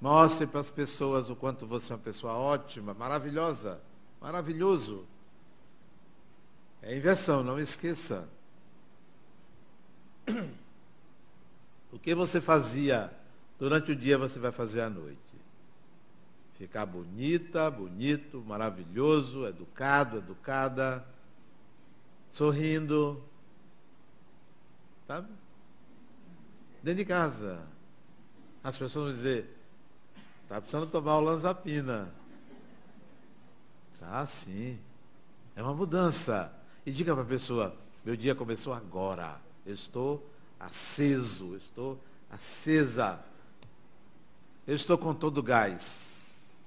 Mostre 0.00 0.46
para 0.46 0.60
as 0.60 0.70
pessoas 0.70 1.28
o 1.28 1.36
quanto 1.36 1.66
você 1.66 1.92
é 1.92 1.96
uma 1.96 2.02
pessoa 2.02 2.34
ótima, 2.34 2.94
maravilhosa, 2.94 3.80
maravilhoso. 4.20 5.06
É 6.80 6.96
inversão, 6.96 7.42
não 7.42 7.58
esqueça. 7.58 8.28
O 11.92 11.98
que 11.98 12.14
você 12.14 12.40
fazia 12.40 13.10
durante 13.58 13.92
o 13.92 13.96
dia, 13.96 14.18
você 14.18 14.38
vai 14.38 14.52
fazer 14.52 14.80
à 14.82 14.90
noite. 14.90 15.18
Ficar 16.54 16.86
bonita, 16.86 17.70
bonito, 17.70 18.42
maravilhoso, 18.46 19.46
educado, 19.46 20.18
educada, 20.18 21.06
sorrindo. 22.30 23.22
Sabe? 25.06 25.28
Dentro 26.82 26.98
de 26.98 27.04
casa. 27.04 27.60
As 28.62 28.76
pessoas 28.76 29.06
vão 29.06 29.14
dizer, 29.14 29.56
está 30.42 30.60
precisando 30.60 30.90
tomar 30.90 31.18
o 31.18 31.20
lanzapina. 31.20 32.12
Tá 33.98 34.26
sim. 34.26 34.78
É 35.54 35.62
uma 35.62 35.74
mudança. 35.74 36.52
E 36.84 36.90
diga 36.90 37.14
para 37.14 37.22
a 37.22 37.26
pessoa, 37.26 37.76
meu 38.04 38.16
dia 38.16 38.34
começou 38.34 38.72
agora. 38.72 39.40
Eu 39.64 39.74
estou 39.74 40.28
aceso, 40.58 41.56
estou 41.56 42.02
acesa. 42.30 43.22
Eu 44.66 44.74
estou 44.74 44.98
com 44.98 45.14
todo 45.14 45.38
o 45.38 45.42
gás. 45.42 46.58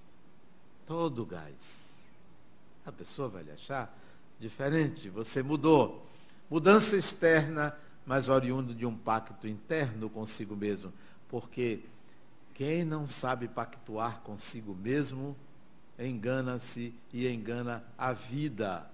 Todo 0.85 1.23
o 1.23 1.25
gás. 1.25 2.15
A 2.85 2.91
pessoa 2.91 3.29
vai 3.29 3.43
lhe 3.43 3.51
achar 3.51 3.95
diferente. 4.39 5.09
Você 5.09 5.43
mudou. 5.43 6.07
Mudança 6.49 6.97
externa, 6.97 7.77
mas 8.05 8.27
oriundo 8.27 8.73
de 8.73 8.85
um 8.85 8.97
pacto 8.97 9.47
interno 9.47 10.09
consigo 10.09 10.55
mesmo. 10.55 10.91
Porque 11.29 11.81
quem 12.53 12.83
não 12.83 13.07
sabe 13.07 13.47
pactuar 13.47 14.19
consigo 14.21 14.75
mesmo, 14.75 15.37
engana-se 15.97 16.93
e 17.13 17.27
engana 17.27 17.83
a 17.97 18.11
vida. 18.11 18.89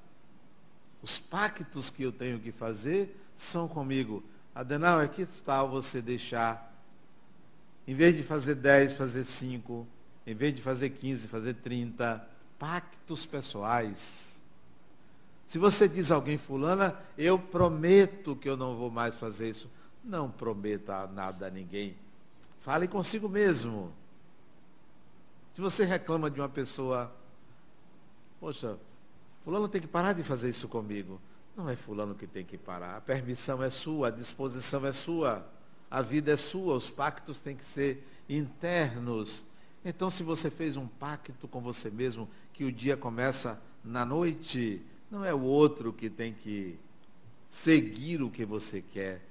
Os 1.01 1.17
pactos 1.17 1.89
que 1.89 2.03
eu 2.03 2.11
tenho 2.11 2.39
que 2.39 2.51
fazer 2.51 3.17
são 3.35 3.67
comigo. 3.67 4.23
Adenal, 4.57 4.99
é 5.01 5.07
que 5.07 5.23
tal 5.45 5.69
você 5.69 6.01
deixar 6.01 6.73
em 7.87 7.93
vez 7.93 8.17
de 8.17 8.23
fazer 8.23 8.55
10, 8.55 8.93
fazer 8.93 9.23
5. 9.23 9.85
Em 10.25 10.33
vez 10.33 10.55
de 10.55 10.63
fazer 10.63 10.89
15, 10.89 11.27
fazer 11.27 11.53
30. 11.53 12.27
Pactos 12.57 13.23
pessoais. 13.27 14.41
Se 15.45 15.59
você 15.59 15.87
diz 15.87 16.11
a 16.11 16.15
alguém, 16.15 16.39
fulana, 16.39 16.99
eu 17.15 17.37
prometo 17.37 18.35
que 18.35 18.49
eu 18.49 18.57
não 18.57 18.75
vou 18.75 18.89
mais 18.89 19.13
fazer 19.13 19.51
isso. 19.51 19.69
Não 20.03 20.31
prometa 20.31 21.05
nada 21.05 21.45
a 21.45 21.51
ninguém. 21.51 21.95
Fale 22.61 22.87
consigo 22.87 23.29
mesmo. 23.29 23.93
Se 25.53 25.61
você 25.61 25.85
reclama 25.85 26.31
de 26.31 26.41
uma 26.41 26.49
pessoa, 26.49 27.15
poxa, 28.39 28.75
fulano 29.43 29.69
tem 29.69 29.81
que 29.81 29.87
parar 29.87 30.13
de 30.13 30.23
fazer 30.23 30.49
isso 30.49 30.67
comigo. 30.67 31.21
Não 31.57 31.67
é 31.67 31.75
fulano 31.75 32.13
que 32.13 32.27
tem 32.27 32.45
que 32.45 32.55
parar. 32.55 32.97
A 32.97 33.01
permissão 33.01 33.63
é 33.63 33.71
sua, 33.71 34.09
a 34.09 34.11
disposição 34.11 34.85
é 34.85 34.91
sua. 34.91 35.43
A 35.89 36.03
vida 36.03 36.31
é 36.31 36.35
sua, 36.35 36.75
os 36.75 36.91
pactos 36.91 37.39
têm 37.39 37.55
que 37.55 37.65
ser 37.65 38.07
internos. 38.29 39.43
Então, 39.83 40.07
se 40.07 40.21
você 40.21 40.51
fez 40.51 40.77
um 40.77 40.85
pacto 40.85 41.47
com 41.47 41.59
você 41.59 41.89
mesmo, 41.89 42.29
que 42.53 42.63
o 42.63 42.71
dia 42.71 42.95
começa 42.95 43.59
na 43.83 44.05
noite, 44.05 44.85
não 45.09 45.25
é 45.25 45.33
o 45.33 45.41
outro 45.41 45.91
que 45.91 46.11
tem 46.11 46.31
que 46.31 46.77
seguir 47.49 48.21
o 48.21 48.29
que 48.29 48.45
você 48.45 48.79
quer. 48.79 49.25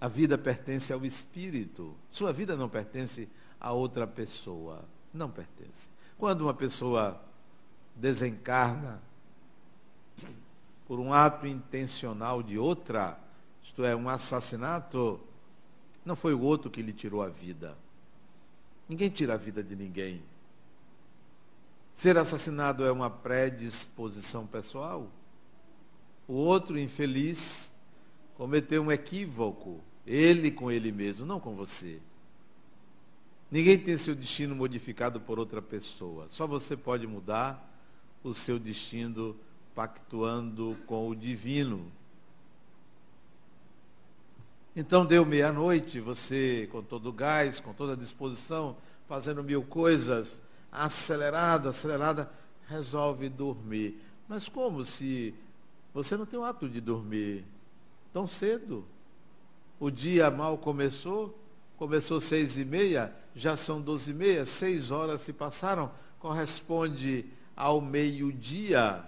A 0.00 0.06
vida 0.06 0.38
pertence 0.38 0.92
ao 0.92 1.04
espírito. 1.04 1.96
Sua 2.12 2.32
vida 2.32 2.56
não 2.56 2.68
pertence 2.68 3.28
a 3.58 3.72
outra 3.72 4.06
pessoa. 4.06 4.84
Não 5.12 5.28
pertence. 5.28 5.88
Quando 6.16 6.42
uma 6.42 6.54
pessoa 6.54 7.20
desencarna, 7.98 9.02
por 10.86 10.98
um 10.98 11.12
ato 11.12 11.46
intencional 11.46 12.42
de 12.42 12.58
outra, 12.58 13.18
isto 13.62 13.84
é, 13.84 13.94
um 13.94 14.08
assassinato, 14.08 15.20
não 16.04 16.16
foi 16.16 16.32
o 16.32 16.40
outro 16.40 16.70
que 16.70 16.80
lhe 16.80 16.92
tirou 16.92 17.22
a 17.22 17.28
vida. 17.28 17.76
Ninguém 18.88 19.10
tira 19.10 19.34
a 19.34 19.36
vida 19.36 19.62
de 19.62 19.76
ninguém. 19.76 20.22
Ser 21.92 22.16
assassinado 22.16 22.86
é 22.86 22.92
uma 22.92 23.10
predisposição 23.10 24.46
pessoal. 24.46 25.10
O 26.26 26.32
outro 26.32 26.78
infeliz 26.78 27.72
cometeu 28.34 28.82
um 28.82 28.92
equívoco, 28.92 29.80
ele 30.06 30.50
com 30.50 30.70
ele 30.70 30.90
mesmo, 30.90 31.26
não 31.26 31.40
com 31.40 31.54
você. 31.54 32.00
Ninguém 33.50 33.78
tem 33.78 33.96
seu 33.98 34.14
destino 34.14 34.54
modificado 34.54 35.20
por 35.20 35.38
outra 35.38 35.60
pessoa. 35.60 36.28
Só 36.28 36.46
você 36.46 36.76
pode 36.76 37.06
mudar 37.06 37.67
o 38.22 38.34
seu 38.34 38.58
destino 38.58 39.36
pactuando 39.74 40.76
com 40.86 41.08
o 41.08 41.14
divino. 41.14 41.90
Então 44.74 45.04
deu 45.04 45.24
meia-noite, 45.24 46.00
você 46.00 46.68
com 46.70 46.82
todo 46.82 47.08
o 47.08 47.12
gás, 47.12 47.60
com 47.60 47.72
toda 47.72 47.94
a 47.94 47.96
disposição, 47.96 48.76
fazendo 49.08 49.42
mil 49.42 49.62
coisas, 49.62 50.42
acelerada, 50.70 51.70
acelerada, 51.70 52.30
resolve 52.68 53.28
dormir. 53.28 54.00
Mas 54.28 54.48
como 54.48 54.84
se 54.84 55.34
você 55.92 56.16
não 56.16 56.26
tem 56.26 56.38
o 56.38 56.44
hábito 56.44 56.68
de 56.68 56.80
dormir 56.80 57.44
tão 58.12 58.26
cedo? 58.26 58.84
O 59.80 59.90
dia 59.90 60.30
mal 60.30 60.58
começou, 60.58 61.36
começou 61.76 62.20
seis 62.20 62.58
e 62.58 62.64
meia, 62.64 63.14
já 63.34 63.56
são 63.56 63.80
doze 63.80 64.10
e 64.10 64.14
meia, 64.14 64.44
seis 64.44 64.90
horas 64.90 65.22
se 65.22 65.32
passaram, 65.32 65.90
corresponde 66.18 67.24
ao 67.58 67.80
meio-dia 67.80 69.04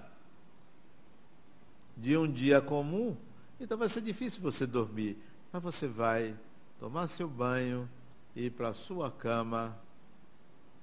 de 1.97 2.17
um 2.17 2.29
dia 2.29 2.61
comum, 2.61 3.17
então 3.61 3.79
vai 3.79 3.89
ser 3.89 4.01
difícil 4.01 4.43
você 4.43 4.67
dormir. 4.67 5.17
Mas 5.53 5.63
você 5.63 5.87
vai 5.87 6.37
tomar 6.81 7.07
seu 7.07 7.29
banho, 7.29 7.89
ir 8.35 8.51
para 8.51 8.71
a 8.71 8.75
sua 8.75 9.09
cama 9.09 9.79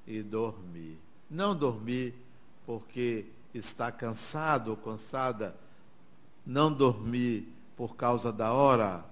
e 0.05 0.23
dormir. 0.23 0.97
Não 1.29 1.53
dormir 1.53 2.13
porque 2.65 3.25
está 3.53 3.91
cansado 3.91 4.69
ou 4.69 4.77
cansada. 4.77 5.53
Não 6.45 6.71
dormir 6.71 7.53
por 7.75 7.97
causa 7.97 8.31
da 8.31 8.53
hora, 8.53 9.03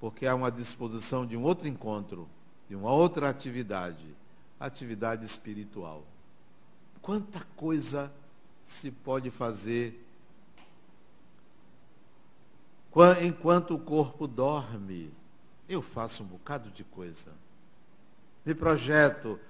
porque 0.00 0.26
há 0.26 0.34
uma 0.34 0.50
disposição 0.50 1.24
de 1.24 1.36
um 1.36 1.42
outro 1.44 1.68
encontro, 1.68 2.28
de 2.68 2.74
uma 2.74 2.90
outra 2.90 3.28
atividade, 3.28 4.04
atividade 4.58 5.24
espiritual. 5.24 6.02
Quanta 7.02 7.44
coisa 7.56 8.10
se 8.64 8.90
pode 8.90 9.30
fazer 9.30 10.02
Enquanto 13.22 13.74
o 13.74 13.78
corpo 13.78 14.26
dorme, 14.26 15.10
eu 15.66 15.80
faço 15.80 16.22
um 16.22 16.26
bocado 16.26 16.70
de 16.70 16.84
coisa. 16.84 17.32
Me 18.44 18.54
projeto. 18.54 19.40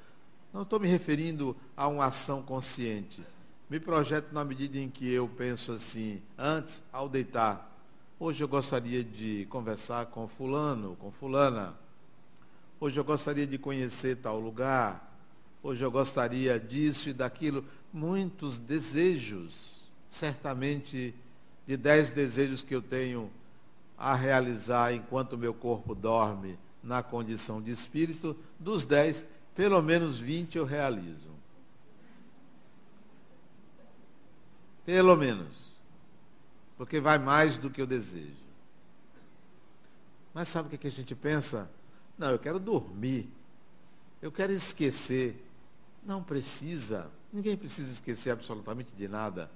Não 0.53 0.63
estou 0.63 0.79
me 0.79 0.87
referindo 0.87 1.57
a 1.77 1.89
uma 1.89 2.05
ação 2.05 2.41
consciente. 2.43 3.21
Me 3.69 3.81
projeto 3.81 4.33
na 4.33 4.45
medida 4.45 4.79
em 4.79 4.89
que 4.89 5.11
eu 5.11 5.27
penso 5.27 5.73
assim, 5.73 6.23
antes, 6.39 6.83
ao 6.93 7.09
deitar. 7.09 7.69
Hoje 8.21 8.45
eu 8.45 8.49
gostaria 8.49 9.03
de 9.03 9.47
conversar 9.51 10.07
com 10.07 10.29
fulano, 10.29 10.95
com 11.01 11.11
fulana. 11.11 11.75
Hoje 12.79 13.01
eu 13.01 13.05
gostaria 13.05 13.47
de 13.47 13.59
conhecer 13.59 14.19
tal 14.19 14.39
lugar. 14.39 15.12
Hoje 15.63 15.85
eu 15.85 15.91
gostaria 15.91 16.59
disso 16.59 17.09
e 17.09 17.13
daquilo. 17.13 17.65
Muitos 17.93 18.59
desejos, 18.59 19.83
certamente 20.11 21.15
de 21.67 21.77
dez 21.77 22.11
desejos 22.11 22.63
que 22.63 22.75
eu 22.75 22.83
tenho 22.83 23.31
a 23.97 24.15
realizar 24.15 24.93
enquanto 24.93 25.39
meu 25.39 25.55
corpo 25.55 25.95
dorme 25.95 26.59
na 26.83 27.03
condição 27.03 27.63
de 27.63 27.71
espírito, 27.71 28.37
dos 28.59 28.85
dez, 28.85 29.25
pelo 29.55 29.81
menos 29.81 30.19
vinte 30.19 30.59
eu 30.59 30.65
realizo. 30.65 31.31
Pelo 34.85 35.17
menos. 35.17 35.71
Porque 36.77 36.99
vai 36.99 37.19
mais 37.19 37.57
do 37.57 37.71
que 37.71 37.81
eu 37.81 37.87
desejo. 37.87 38.43
Mas 40.35 40.49
sabe 40.49 40.75
o 40.75 40.79
que 40.79 40.87
a 40.87 40.91
gente 40.91 41.15
pensa? 41.15 41.71
Não, 42.19 42.31
eu 42.31 42.39
quero 42.39 42.59
dormir. 42.59 43.31
Eu 44.21 44.33
quero 44.33 44.53
esquecer. 44.53 45.41
Não 46.05 46.23
precisa. 46.23 47.11
Ninguém 47.33 47.57
precisa 47.57 47.91
esquecer 47.91 48.31
absolutamente 48.31 48.93
de 48.95 49.09
nada. 49.09 49.51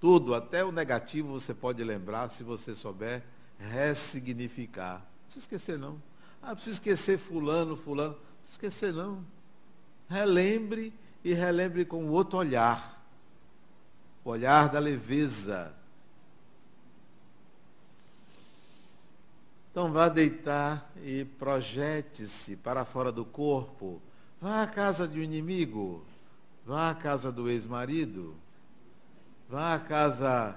Tudo, 0.00 0.34
até 0.34 0.64
o 0.64 0.70
negativo, 0.70 1.32
você 1.32 1.54
pode 1.54 1.82
lembrar 1.82 2.28
se 2.28 2.44
você 2.44 2.74
souber 2.74 3.24
ressignificar. 3.58 4.98
Não 4.98 5.24
precisa 5.26 5.44
esquecer, 5.44 5.78
não. 5.78 6.00
Ah, 6.42 6.54
precisa 6.54 6.76
esquecer 6.76 7.18
fulano, 7.18 7.76
fulano. 7.76 8.10
Não 8.10 8.18
precisa 8.42 8.52
esquecer, 8.52 8.92
não. 8.92 9.24
Relembre 10.08 10.92
e 11.24 11.32
relembre 11.32 11.84
com 11.84 12.06
outro 12.08 12.38
olhar. 12.38 13.02
O 14.22 14.30
olhar 14.30 14.68
da 14.68 14.78
leveza. 14.78 15.74
Então 19.70 19.90
vá 19.92 20.08
deitar 20.08 20.92
e 21.02 21.24
projete-se 21.24 22.56
para 22.56 22.84
fora 22.84 23.10
do 23.10 23.24
corpo. 23.24 24.00
Vá 24.44 24.64
à 24.64 24.66
casa 24.66 25.08
de 25.08 25.18
um 25.18 25.22
inimigo. 25.22 26.04
Vá 26.66 26.90
à 26.90 26.94
casa 26.94 27.32
do 27.32 27.48
ex-marido. 27.48 28.34
Vá 29.48 29.72
à 29.72 29.78
casa 29.78 30.54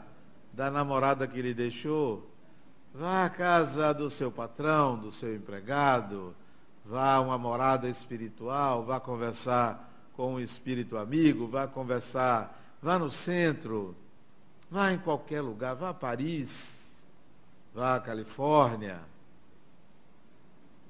da 0.52 0.70
namorada 0.70 1.26
que 1.26 1.42
lhe 1.42 1.54
deixou. 1.54 2.30
Vá 2.94 3.24
à 3.24 3.30
casa 3.30 3.94
do 3.94 4.10
seu 4.10 4.30
patrão, 4.30 5.00
do 5.00 5.10
seu 5.10 5.34
empregado. 5.34 6.36
Vá 6.84 7.14
a 7.14 7.22
uma 7.22 7.38
morada 7.38 7.88
espiritual. 7.88 8.84
Vá 8.84 9.00
conversar 9.00 9.90
com 10.18 10.34
um 10.34 10.40
espírito 10.42 10.98
amigo. 10.98 11.48
Vá 11.48 11.66
conversar. 11.66 12.62
Vá 12.82 13.00
no 13.00 13.10
centro. 13.10 13.96
Vá 14.70 14.92
em 14.92 14.98
qualquer 14.98 15.40
lugar. 15.40 15.76
Vá 15.76 15.92
a 15.92 15.94
Paris 15.94 17.08
vá 17.74 17.96
à 17.96 18.00
Califórnia, 18.02 19.00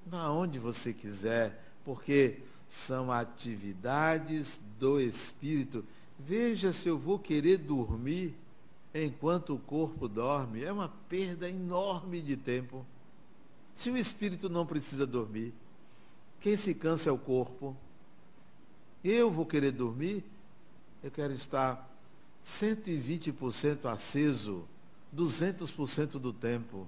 vá 0.06 0.30
onde 0.30 0.58
você 0.58 0.94
quiser, 0.94 1.62
porque 1.84 2.40
são 2.68 3.12
atividades 3.12 4.62
do 4.80 5.00
espírito. 5.00 5.86
Veja 6.20 6.72
se 6.74 6.90
eu 6.90 6.98
vou 6.98 7.18
querer 7.18 7.58
dormir 7.58 8.36
enquanto 8.94 9.54
o 9.54 9.60
corpo 9.60 10.08
dorme. 10.08 10.64
É 10.64 10.72
uma 10.72 10.90
perda 11.10 11.50
enorme 11.50 12.22
de 12.22 12.36
tempo. 12.36 12.86
Se 13.76 13.90
o 13.90 13.98
espírito 13.98 14.50
não 14.50 14.66
precisa 14.66 15.06
dormir, 15.06 15.54
quem 16.40 16.58
se 16.58 16.74
cansa 16.74 17.10
é 17.10 17.14
o 17.14 17.18
corpo. 17.18 17.76
Eu 19.04 19.30
vou 19.30 19.46
querer 19.46 19.72
dormir, 19.72 20.24
eu 21.04 21.12
quero 21.12 21.32
estar 21.32 21.88
120% 22.44 23.86
aceso 23.86 24.66
200% 25.16 26.20
do 26.20 26.34
tempo. 26.34 26.88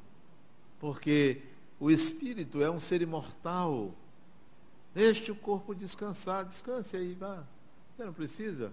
Porque 0.80 1.42
o 1.80 1.92
espírito 1.92 2.62
é 2.62 2.70
um 2.70 2.80
ser 2.80 3.02
imortal. 3.02 3.94
Deixe 4.94 5.32
o 5.32 5.36
corpo 5.36 5.74
descansar. 5.74 6.46
Descanse 6.46 6.96
aí, 6.96 7.14
vá. 7.14 7.44
Você 7.96 8.06
não 8.06 8.14
precisa? 8.14 8.72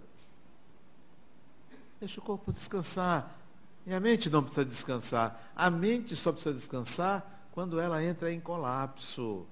Deixe 1.98 2.18
o 2.18 2.22
corpo 2.22 2.52
descansar. 2.52 3.38
E 3.86 3.94
a 3.94 4.00
mente 4.00 4.28
não 4.28 4.42
precisa 4.42 4.64
descansar. 4.64 5.52
A 5.54 5.70
mente 5.70 6.16
só 6.16 6.32
precisa 6.32 6.54
descansar 6.54 7.48
quando 7.52 7.80
ela 7.80 8.02
entra 8.02 8.32
em 8.32 8.40
colapso. 8.40 9.46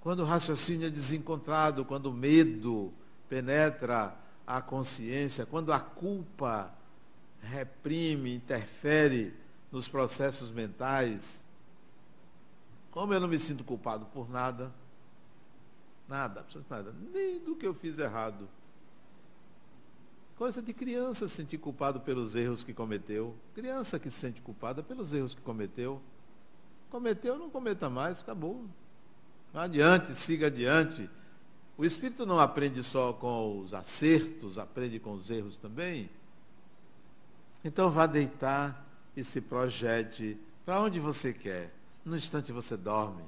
Quando 0.00 0.20
o 0.20 0.24
raciocínio 0.24 0.86
é 0.86 0.90
desencontrado, 0.90 1.84
quando 1.84 2.06
o 2.06 2.12
medo 2.12 2.92
penetra 3.28 4.16
a 4.46 4.62
consciência, 4.62 5.44
quando 5.44 5.72
a 5.72 5.80
culpa 5.80 6.72
reprime, 7.42 8.34
interfere 8.34 9.34
nos 9.72 9.88
processos 9.88 10.50
mentais. 10.50 11.44
Como 12.90 13.12
eu 13.12 13.20
não 13.20 13.28
me 13.28 13.38
sinto 13.38 13.64
culpado 13.64 14.06
por 14.06 14.30
nada, 14.30 14.72
nada, 16.08 16.40
absolutamente 16.40 16.86
nada, 16.86 16.98
nem 17.12 17.38
do 17.40 17.56
que 17.56 17.66
eu 17.66 17.74
fiz 17.74 17.98
errado. 17.98 18.48
Coisa 20.36 20.60
de 20.60 20.74
criança 20.74 21.26
se 21.26 21.34
sentir 21.34 21.56
culpado 21.56 22.00
pelos 22.00 22.34
erros 22.34 22.62
que 22.62 22.74
cometeu. 22.74 23.34
Criança 23.54 23.98
que 23.98 24.10
se 24.10 24.18
sente 24.18 24.42
culpada 24.42 24.82
pelos 24.82 25.14
erros 25.14 25.34
que 25.34 25.40
cometeu. 25.40 26.00
Cometeu, 26.90 27.38
não 27.38 27.48
cometa 27.48 27.88
mais, 27.88 28.20
acabou. 28.20 28.66
Adiante, 29.54 30.14
siga 30.14 30.48
adiante. 30.48 31.08
O 31.78 31.84
espírito 31.84 32.26
não 32.26 32.38
aprende 32.38 32.82
só 32.82 33.14
com 33.14 33.60
os 33.60 33.72
acertos, 33.72 34.58
aprende 34.58 34.98
com 34.98 35.14
os 35.14 35.30
erros 35.30 35.56
também. 35.56 36.10
Então 37.64 37.90
vá 37.90 38.06
deitar 38.06 38.86
e 39.16 39.24
se 39.24 39.40
projete 39.40 40.38
para 40.64 40.80
onde 40.80 41.00
você 41.00 41.32
quer. 41.32 41.74
No 42.04 42.14
instante 42.14 42.52
você 42.52 42.76
dorme. 42.76 43.24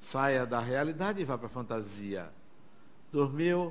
Saia 0.00 0.46
da 0.46 0.60
realidade 0.60 1.20
e 1.20 1.24
vá 1.24 1.36
para 1.36 1.46
a 1.46 1.50
fantasia. 1.50 2.32
Dormiu, 3.12 3.70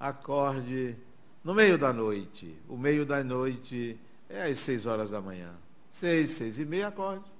acorde 0.00 0.96
no 1.44 1.52
meio 1.52 1.76
da 1.76 1.92
noite. 1.92 2.56
O 2.66 2.78
meio 2.78 3.04
da 3.04 3.22
noite 3.22 4.00
é 4.26 4.44
às 4.44 4.58
seis 4.58 4.86
horas 4.86 5.10
da 5.10 5.20
manhã. 5.20 5.52
Seis, 5.90 6.30
seis 6.30 6.58
e 6.58 6.64
meia, 6.64 6.88
acorde. 6.88 7.30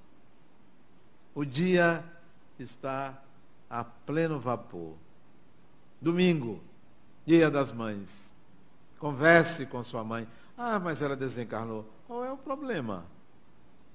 O 1.34 1.46
dia 1.46 2.04
está 2.58 3.18
a 3.70 3.82
pleno 3.82 4.38
vapor. 4.38 4.96
Domingo, 5.98 6.62
dia 7.24 7.50
das 7.50 7.72
mães. 7.72 8.34
Converse 8.98 9.64
com 9.64 9.82
sua 9.82 10.04
mãe. 10.04 10.28
Ah, 10.58 10.78
mas 10.78 11.00
ela 11.00 11.16
desencarnou. 11.16 11.90
Qual 12.06 12.22
é 12.22 12.30
o 12.30 12.36
problema? 12.36 13.06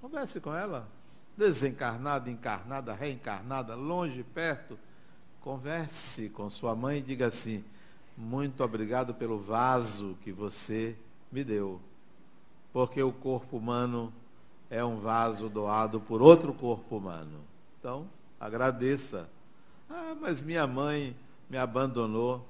Converse 0.02 0.42
com 0.42 0.52
ela. 0.52 0.95
Desencarnada, 1.38 2.30
encarnada, 2.30 2.94
reencarnada, 2.94 3.76
longe, 3.76 4.24
perto. 4.24 4.78
Converse 5.42 6.30
com 6.30 6.50
sua 6.50 6.76
mãe 6.76 7.00
e 7.00 7.02
diga 7.02 7.28
assim: 7.28 7.64
Muito 8.18 8.64
obrigado 8.64 9.14
pelo 9.14 9.40
vaso 9.40 10.18
que 10.24 10.32
você 10.32 10.96
me 11.32 11.44
deu. 11.44 11.80
Porque 12.72 13.02
o 13.02 13.12
corpo 13.12 13.58
humano 13.58 14.14
é 14.70 14.84
um 14.84 14.98
vaso 14.98 15.50
doado 15.50 16.00
por 16.00 16.22
outro 16.22 16.54
corpo 16.54 16.98
humano. 16.98 17.40
Então, 17.80 18.08
agradeça. 18.40 19.30
Ah, 19.90 20.16
mas 20.20 20.42
minha 20.42 20.66
mãe 20.66 21.16
me 21.50 21.58
abandonou. 21.58 22.46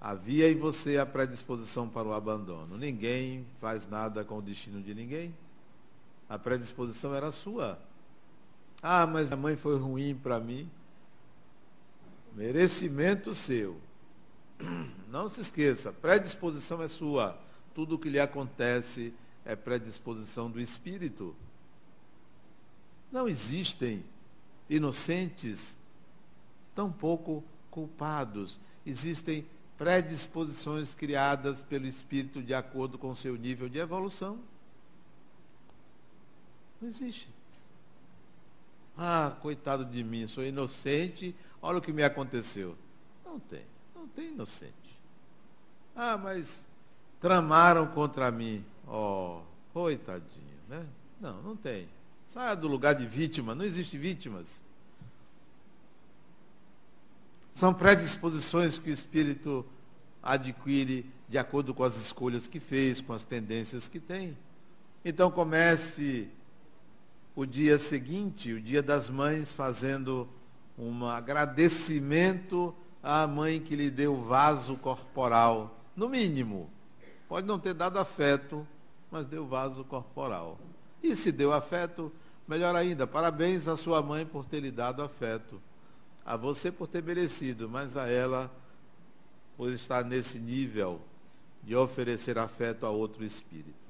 Havia 0.00 0.50
em 0.50 0.56
você 0.56 0.98
a 0.98 1.06
predisposição 1.06 1.88
para 1.88 2.06
o 2.06 2.12
abandono. 2.12 2.76
Ninguém 2.76 3.46
faz 3.60 3.88
nada 3.88 4.24
com 4.24 4.38
o 4.38 4.42
destino 4.42 4.82
de 4.82 4.94
ninguém. 4.94 5.34
A 6.28 6.38
predisposição 6.38 7.14
era 7.14 7.30
sua. 7.30 7.78
Ah, 8.82 9.06
mas 9.06 9.28
minha 9.28 9.36
mãe 9.36 9.56
foi 9.56 9.78
ruim 9.78 10.14
para 10.14 10.38
mim. 10.40 10.70
Merecimento 12.34 13.34
seu. 13.34 13.80
Não 15.08 15.28
se 15.28 15.40
esqueça, 15.40 15.92
predisposição 15.92 16.82
é 16.82 16.88
sua. 16.88 17.38
Tudo 17.74 17.94
o 17.94 17.98
que 17.98 18.08
lhe 18.08 18.20
acontece 18.20 19.12
é 19.44 19.54
predisposição 19.54 20.50
do 20.50 20.60
espírito. 20.60 21.34
Não 23.10 23.28
existem 23.28 24.04
inocentes, 24.68 25.78
tampouco 26.74 27.44
culpados. 27.70 28.58
Existem 28.84 29.46
predisposições 29.76 30.94
criadas 30.94 31.62
pelo 31.62 31.86
espírito 31.86 32.42
de 32.42 32.54
acordo 32.54 32.98
com 32.98 33.14
seu 33.14 33.36
nível 33.36 33.68
de 33.68 33.78
evolução. 33.78 34.38
Não 36.84 36.90
existe. 36.90 37.30
Ah, 38.94 39.34
coitado 39.40 39.86
de 39.86 40.04
mim, 40.04 40.26
sou 40.26 40.44
inocente, 40.44 41.34
olha 41.62 41.78
o 41.78 41.80
que 41.80 41.94
me 41.94 42.02
aconteceu. 42.02 42.76
Não 43.24 43.40
tem, 43.40 43.64
não 43.94 44.06
tem 44.08 44.32
inocente. 44.32 45.00
Ah, 45.96 46.18
mas 46.18 46.66
tramaram 47.22 47.86
contra 47.86 48.30
mim. 48.30 48.62
Oh, 48.86 49.40
coitadinho, 49.72 50.58
né? 50.68 50.86
Não, 51.18 51.40
não 51.40 51.56
tem. 51.56 51.88
Saia 52.26 52.54
do 52.54 52.68
lugar 52.68 52.94
de 52.94 53.06
vítima, 53.06 53.54
não 53.54 53.64
existe 53.64 53.96
vítimas. 53.96 54.62
São 57.54 57.72
predisposições 57.72 58.78
que 58.78 58.90
o 58.90 58.92
espírito 58.92 59.64
adquire 60.22 61.10
de 61.30 61.38
acordo 61.38 61.72
com 61.72 61.82
as 61.82 61.96
escolhas 61.96 62.46
que 62.46 62.60
fez, 62.60 63.00
com 63.00 63.14
as 63.14 63.24
tendências 63.24 63.88
que 63.88 63.98
tem. 63.98 64.36
Então 65.02 65.30
comece 65.30 66.30
o 67.34 67.44
dia 67.44 67.78
seguinte, 67.78 68.52
o 68.52 68.60
dia 68.60 68.82
das 68.82 69.10
mães, 69.10 69.52
fazendo 69.52 70.28
um 70.78 71.06
agradecimento 71.06 72.74
à 73.02 73.26
mãe 73.26 73.60
que 73.60 73.76
lhe 73.76 73.90
deu 73.90 74.16
vaso 74.16 74.76
corporal, 74.76 75.80
no 75.94 76.08
mínimo. 76.08 76.70
Pode 77.28 77.46
não 77.46 77.58
ter 77.58 77.74
dado 77.74 77.98
afeto, 77.98 78.66
mas 79.10 79.26
deu 79.26 79.46
vaso 79.46 79.84
corporal. 79.84 80.58
E 81.02 81.14
se 81.14 81.30
deu 81.30 81.52
afeto, 81.52 82.12
melhor 82.46 82.74
ainda, 82.74 83.06
parabéns 83.06 83.68
à 83.68 83.76
sua 83.76 84.02
mãe 84.02 84.24
por 84.24 84.44
ter 84.44 84.60
lhe 84.60 84.70
dado 84.70 85.02
afeto 85.02 85.60
a 86.24 86.36
você 86.36 86.72
por 86.72 86.86
ter 86.86 87.02
merecido, 87.02 87.68
mas 87.68 87.96
a 87.96 88.08
ela 88.08 88.50
por 89.56 89.70
estar 89.70 90.04
nesse 90.04 90.38
nível 90.38 91.00
de 91.62 91.76
oferecer 91.76 92.38
afeto 92.38 92.86
a 92.86 92.90
outro 92.90 93.24
espírito. 93.24 93.83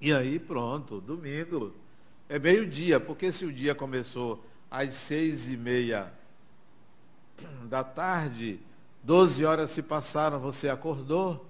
E 0.00 0.12
aí 0.12 0.38
pronto, 0.38 1.00
domingo. 1.00 1.74
É 2.28 2.38
meio-dia, 2.38 2.98
porque 2.98 3.30
se 3.30 3.44
o 3.44 3.52
dia 3.52 3.74
começou 3.74 4.44
às 4.70 4.94
seis 4.94 5.48
e 5.48 5.56
meia 5.56 6.12
da 7.68 7.82
tarde, 7.82 8.60
doze 9.02 9.44
horas 9.44 9.70
se 9.70 9.82
passaram, 9.82 10.38
você 10.38 10.68
acordou. 10.68 11.46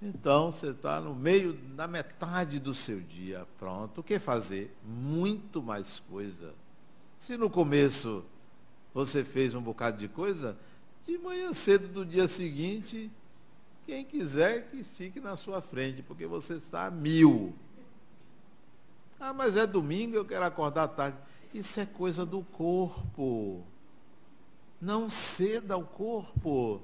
Então 0.00 0.50
você 0.50 0.68
está 0.68 1.00
no 1.00 1.14
meio, 1.14 1.58
na 1.76 1.86
metade 1.86 2.58
do 2.58 2.72
seu 2.72 3.00
dia. 3.00 3.46
Pronto, 3.58 4.00
o 4.00 4.02
que 4.02 4.18
fazer? 4.18 4.74
Muito 4.84 5.62
mais 5.62 6.00
coisa. 6.00 6.54
Se 7.18 7.36
no 7.36 7.48
começo 7.48 8.24
você 8.92 9.22
fez 9.22 9.54
um 9.54 9.62
bocado 9.62 9.98
de 9.98 10.08
coisa, 10.08 10.56
de 11.06 11.16
manhã 11.18 11.52
cedo 11.52 11.88
do 11.88 12.04
dia 12.04 12.26
seguinte, 12.26 13.10
quem 13.86 14.04
quiser 14.04 14.70
que 14.70 14.84
fique 14.84 15.20
na 15.20 15.36
sua 15.36 15.60
frente, 15.60 16.02
porque 16.02 16.26
você 16.26 16.54
está 16.54 16.86
a 16.86 16.90
mil. 16.90 17.54
Ah, 19.18 19.32
mas 19.32 19.56
é 19.56 19.66
domingo, 19.66 20.16
eu 20.16 20.24
quero 20.24 20.44
acordar 20.44 20.88
tarde. 20.88 21.16
Isso 21.54 21.78
é 21.78 21.86
coisa 21.86 22.24
do 22.24 22.42
corpo. 22.42 23.62
Não 24.80 25.08
ceda 25.08 25.74
ao 25.74 25.84
corpo. 25.84 26.82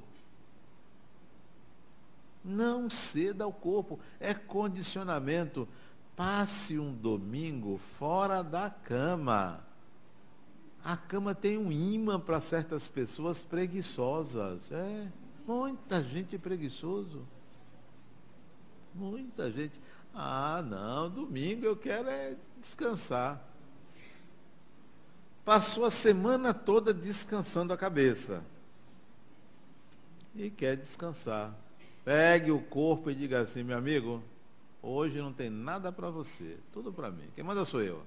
Não 2.45 2.89
ceda 2.89 3.45
ao 3.45 3.53
corpo. 3.53 3.99
É 4.21 4.35
condicionamento. 4.35 5.67
Passe 6.15 6.79
um 6.79 6.93
domingo 6.93 7.79
fora 7.79 8.43
da 8.43 8.71
cama. 8.71 9.65
A 10.85 10.97
cama 10.97 11.35
tem 11.35 11.59
um 11.59 11.73
imã 11.73 12.21
para 12.21 12.41
certas 12.41 12.87
pessoas 12.87 13.43
preguiçosas. 13.43 14.71
É, 14.71 15.09
muita 15.49 16.03
gente 16.03 16.37
preguiçoso. 16.37 17.27
Muita 18.95 19.51
gente. 19.51 19.81
Ah, 20.15 20.63
não, 20.63 21.09
domingo 21.09 21.65
eu 21.65 21.75
quero 21.75 22.07
é 22.11 22.37
descansar. 22.61 23.43
Passou 25.47 25.87
a 25.87 25.91
semana 25.91 26.53
toda 26.53 26.93
descansando 26.93 27.73
a 27.73 27.79
cabeça. 27.79 28.45
E 30.35 30.51
quer 30.51 30.77
descansar. 30.77 31.55
Pegue 32.05 32.51
o 32.51 32.61
corpo 32.61 33.11
e 33.11 33.15
diga 33.15 33.41
assim, 33.41 33.63
meu 33.63 33.79
amigo, 33.79 34.23
hoje 34.83 35.19
não 35.23 35.33
tem 35.33 35.49
nada 35.49 35.91
para 35.91 36.11
você, 36.11 36.59
tudo 36.73 36.93
para 36.93 37.11
mim. 37.11 37.25
Quem 37.35 37.43
manda 37.43 37.65
sou 37.65 37.81
eu. 37.81 38.03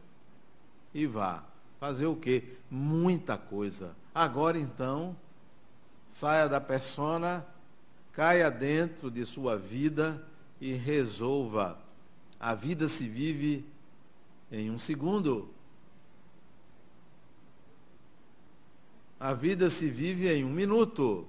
E 0.93 1.07
vá. 1.07 1.43
Fazer 1.79 2.05
o 2.05 2.15
quê? 2.15 2.43
Muita 2.69 3.35
coisa. 3.35 3.95
Agora 4.13 4.59
então, 4.59 5.17
saia 6.11 6.49
da 6.49 6.59
persona, 6.59 7.47
caia 8.11 8.51
dentro 8.51 9.09
de 9.09 9.25
sua 9.25 9.57
vida 9.57 10.21
e 10.59 10.73
resolva. 10.73 11.79
A 12.37 12.53
vida 12.53 12.89
se 12.89 13.07
vive 13.07 13.65
em 14.51 14.69
um 14.69 14.77
segundo. 14.77 15.49
A 19.17 19.33
vida 19.33 19.69
se 19.69 19.89
vive 19.89 20.29
em 20.29 20.43
um 20.43 20.51
minuto. 20.51 21.25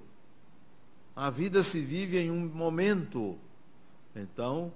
A 1.15 1.29
vida 1.29 1.63
se 1.63 1.79
vive 1.79 2.19
em 2.19 2.29
um 2.29 2.45
momento. 2.49 3.39
Então, 4.13 4.73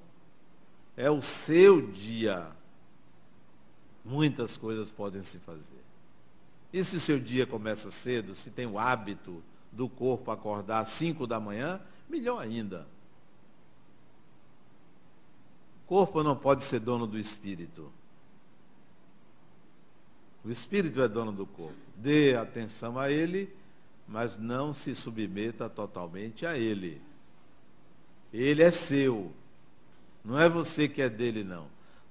é 0.96 1.12
o 1.12 1.22
seu 1.22 1.82
dia 1.91 2.50
muitas 4.06 4.56
coisas 4.56 4.89
podem 4.89 5.22
se 5.22 5.38
fazer. 5.39 5.84
E 6.72 6.82
se 6.82 6.98
seu 6.98 7.20
dia 7.20 7.46
começa 7.46 7.91
cedo, 7.91 8.34
se 8.34 8.50
tem 8.50 8.65
o 8.65 8.80
hábito 8.80 9.43
do 9.71 9.88
corpo 9.88 10.32
acordar 10.32 10.80
às 10.80 10.89
5 10.89 11.27
da 11.27 11.39
manhã, 11.39 11.82
melhor 12.10 12.41
ainda. 12.41 12.88
O 15.84 15.88
corpo 15.88 16.23
não 16.23 16.36
pode 16.36 16.63
ser 16.63 16.80
dono 16.80 17.08
do 17.08 17.17
espírito. 17.17 17.91
O 20.43 20.49
espírito 20.49 21.01
é 21.01 21.08
dono 21.08 21.32
do 21.32 21.45
corpo. 21.45 21.75
Dê 21.95 22.36
atenção 22.36 22.97
a 22.97 23.12
ele, 23.12 23.53
mas 24.08 24.38
não 24.38 24.71
se 24.71 24.95
submeta 24.95 25.69
totalmente 25.69 26.45
a 26.45 26.58
ele. 26.58 27.01
Ele 28.34 28.62
é 28.62 28.71
seu. 28.71 29.32
Não 30.23 30.39
é 30.39 30.47
você 30.47 30.88
que 30.88 31.01
é 31.01 31.10
dele, 31.10 31.43
não. 31.43 31.67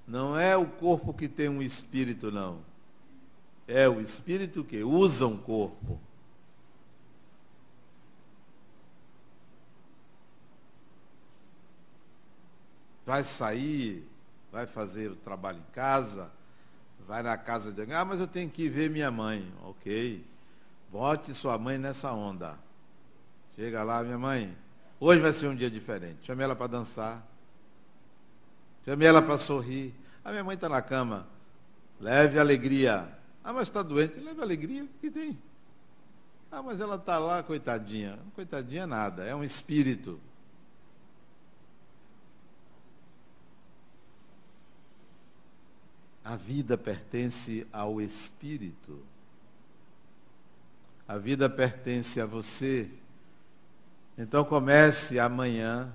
Não 0.07 0.37
é 0.37 0.55
o 0.55 0.65
corpo 0.65 1.13
que 1.13 1.27
tem 1.27 1.49
um 1.49 1.61
espírito, 1.61 2.31
não. 2.31 2.59
É 3.67 3.89
o 3.89 3.99
espírito 3.99 4.63
que 4.63 4.83
usa 4.83 5.27
um 5.27 5.37
corpo. 5.37 5.99
Vai 13.07 13.23
sair, 13.23 14.05
vai 14.51 14.67
fazer 14.67 15.09
o 15.09 15.15
trabalho 15.15 15.59
em 15.59 15.71
casa, 15.71 16.29
vai 17.07 17.23
na 17.23 17.37
casa 17.37 17.71
de 17.71 17.79
alguém. 17.79 17.95
Ah, 17.95 18.03
mas 18.03 18.19
eu 18.19 18.27
tenho 18.27 18.49
que 18.49 18.63
ir 18.63 18.69
ver 18.69 18.89
minha 18.89 19.09
mãe. 19.09 19.49
Ok. 19.63 20.25
Bote 20.91 21.33
sua 21.33 21.57
mãe 21.57 21.77
nessa 21.77 22.11
onda. 22.11 22.59
Chega 23.55 23.81
lá, 23.81 24.03
minha 24.03 24.17
mãe. 24.17 24.53
Hoje 24.99 25.21
vai 25.21 25.31
ser 25.31 25.47
um 25.47 25.55
dia 25.55 25.71
diferente. 25.71 26.25
Chame 26.25 26.43
ela 26.43 26.53
para 26.53 26.67
dançar. 26.67 27.25
Chame 28.83 29.05
ela 29.05 29.21
para 29.21 29.37
sorrir. 29.37 29.93
A 30.21 30.31
minha 30.31 30.43
mãe 30.43 30.55
está 30.55 30.67
na 30.67 30.81
cama. 30.81 31.25
Leve 32.01 32.37
alegria. 32.37 33.07
Ah, 33.41 33.53
mas 33.53 33.69
está 33.69 33.81
doente. 33.81 34.19
Leve 34.19 34.41
alegria. 34.41 34.83
O 34.83 34.87
que 34.99 35.09
tem? 35.09 35.39
Ah, 36.51 36.61
mas 36.61 36.81
ela 36.81 36.97
está 36.97 37.17
lá, 37.17 37.41
coitadinha. 37.41 38.19
Coitadinha 38.35 38.85
nada. 38.85 39.23
É 39.23 39.33
um 39.33 39.45
espírito. 39.45 40.19
A 46.27 46.35
vida 46.35 46.77
pertence 46.77 47.65
ao 47.71 48.01
espírito. 48.01 49.01
A 51.07 51.17
vida 51.17 51.49
pertence 51.49 52.19
a 52.19 52.25
você. 52.25 52.89
Então 54.17 54.43
comece 54.43 55.19
amanhã. 55.19 55.89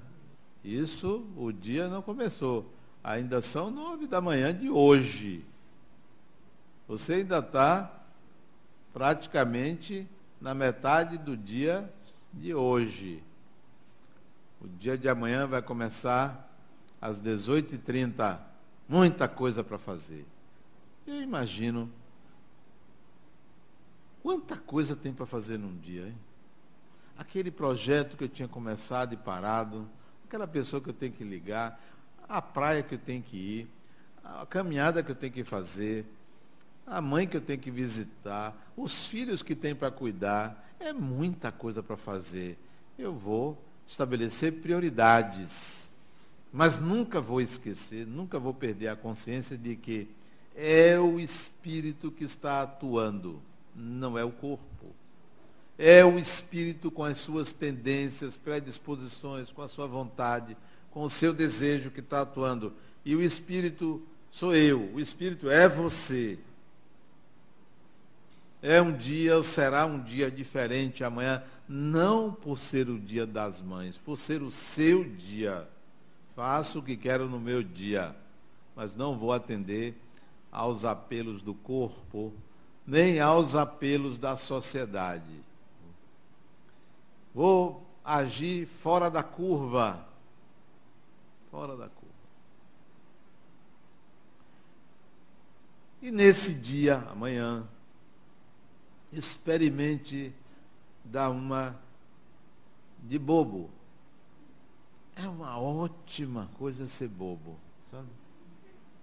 Isso, 0.65 1.27
o 1.37 1.53
dia 1.53 1.87
não 1.87 2.01
começou. 2.01 2.73
Ainda 3.05 3.43
são 3.43 3.71
nove 3.71 4.07
da 4.07 4.23
manhã 4.23 4.55
de 4.55 4.71
hoje. 4.71 5.45
Você 6.89 7.13
ainda 7.17 7.41
está 7.41 7.93
praticamente 8.91 10.09
na 10.41 10.55
metade 10.55 11.19
do 11.19 11.37
dia 11.37 11.93
de 12.33 12.55
hoje. 12.55 13.23
O 14.63 14.67
dia 14.67 14.97
de 14.97 15.11
amanhã 15.11 15.47
vai 15.47 15.61
começar 15.61 16.51
às 17.03 17.21
18h30. 17.21 18.52
Muita 18.93 19.27
coisa 19.27 19.65
para 19.65 19.79
fazer. 19.79 20.27
Eu 21.07 21.23
imagino 21.23 21.91
quanta 24.23 24.55
coisa 24.55 24.95
tem 24.95 25.15
para 25.15 25.25
fazer 25.25 25.59
num 25.59 25.75
dia, 25.79 26.09
hein? 26.09 26.19
Aquele 27.17 27.51
projeto 27.51 28.19
que 28.19 28.25
eu 28.25 28.29
tinha 28.29 28.47
começado 28.47 29.15
e 29.15 29.17
parado, 29.17 29.89
aquela 30.27 30.47
pessoa 30.47 30.79
que 30.79 30.91
eu 30.91 30.93
tenho 30.93 31.11
que 31.11 31.25
ligar, 31.25 31.83
a 32.29 32.43
praia 32.43 32.83
que 32.83 32.97
eu 32.97 32.99
tenho 32.99 33.23
que 33.23 33.39
ir, 33.39 33.69
a 34.23 34.45
caminhada 34.45 35.03
que 35.03 35.11
eu 35.11 35.17
tenho 35.17 35.33
que 35.33 35.43
fazer, 35.43 36.05
a 36.87 37.01
mãe 37.01 37.27
que 37.27 37.39
eu 37.39 37.41
tenho 37.41 37.61
que 37.61 37.71
visitar, 37.71 38.55
os 38.77 39.07
filhos 39.07 39.43
que 39.43 39.55
tem 39.55 39.75
para 39.75 39.91
cuidar. 39.91 40.69
É 40.79 40.93
muita 40.93 41.51
coisa 41.51 41.83
para 41.83 41.97
fazer. 41.97 42.59
Eu 42.99 43.15
vou 43.15 43.57
estabelecer 43.87 44.61
prioridades. 44.61 45.82
Mas 46.53 46.79
nunca 46.79 47.21
vou 47.21 47.41
esquecer, 47.41 48.07
nunca 48.07 48.39
vou 48.39 48.53
perder 48.53 48.89
a 48.89 48.97
consciência 48.97 49.57
de 49.57 49.75
que 49.75 50.09
é 50.55 50.99
o 50.99 51.19
espírito 51.19 52.11
que 52.11 52.25
está 52.25 52.63
atuando, 52.63 53.41
não 53.75 54.19
é 54.19 54.25
o 54.25 54.31
corpo. 54.31 54.95
É 55.79 56.05
o 56.05 56.19
espírito 56.19 56.91
com 56.91 57.03
as 57.03 57.17
suas 57.19 57.53
tendências, 57.53 58.37
predisposições, 58.37 59.51
com 59.51 59.63
a 59.63 59.69
sua 59.69 59.87
vontade, 59.87 60.57
com 60.91 61.03
o 61.03 61.11
seu 61.11 61.33
desejo 61.33 61.91
que 61.91 62.01
está 62.01 62.21
atuando. 62.21 62.75
E 63.05 63.17
o 63.17 63.23
Espírito 63.23 64.03
sou 64.31 64.55
eu, 64.55 64.93
o 64.95 65.01
Espírito 65.01 65.51
é 65.51 65.67
você. 65.67 66.39
É 68.61 68.81
um 68.81 68.97
dia, 68.97 69.43
será 69.43 69.87
um 69.87 70.01
dia 70.01 70.31
diferente 70.31 71.03
amanhã, 71.03 71.43
não 71.69 72.33
por 72.33 72.59
ser 72.59 72.89
o 72.89 72.99
dia 72.99 73.27
das 73.27 73.61
mães, 73.61 73.99
por 73.99 74.17
ser 74.17 74.43
o 74.43 74.51
seu 74.51 75.03
dia. 75.03 75.67
Faço 76.35 76.79
o 76.79 76.83
que 76.83 76.97
quero 76.97 77.29
no 77.29 77.39
meu 77.39 77.63
dia, 77.63 78.17
mas 78.75 78.97
não 78.97 79.19
vou 79.19 79.33
atender 79.33 79.95
aos 80.51 80.85
apelos 80.85 81.43
do 81.43 81.55
corpo, 81.55 82.33
nem 82.87 83.21
aos 83.21 83.55
apelos 83.55 84.19
da 84.19 84.37
sociedade. 84.37 85.43
Vou 87.35 87.87
agir 88.05 88.67
fora 88.67 89.11
da 89.11 89.23
curva 89.23 90.13
fora 91.53 91.77
da 91.77 91.87
curva. 91.87 92.15
E 96.01 96.11
nesse 96.11 96.55
dia, 96.55 96.97
amanhã, 97.11 97.69
experimente 99.13 100.35
dar 101.05 101.29
uma 101.29 101.79
de 103.03 103.19
bobo. 103.19 103.71
É 105.17 105.29
uma 105.29 105.59
ótima 105.59 106.49
coisa 106.59 106.87
ser 106.87 107.09
bobo, 107.09 107.59
sabe? 107.91 108.09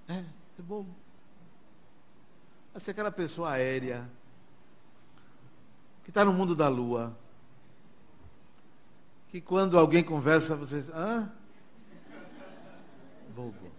É, 0.07 0.23
ser 0.55 0.61
bobo. 0.63 0.93
Vai 2.73 2.81
ser 2.81 2.91
aquela 2.91 3.11
pessoa 3.11 3.51
aérea, 3.51 4.09
que 6.03 6.09
está 6.09 6.25
no 6.25 6.33
mundo 6.33 6.55
da 6.55 6.67
lua, 6.67 7.15
que 9.29 9.39
quando 9.39 9.77
alguém 9.77 10.03
conversa, 10.03 10.55
vocês, 10.55 10.89
hã? 10.89 11.31
Bobo. 13.35 13.71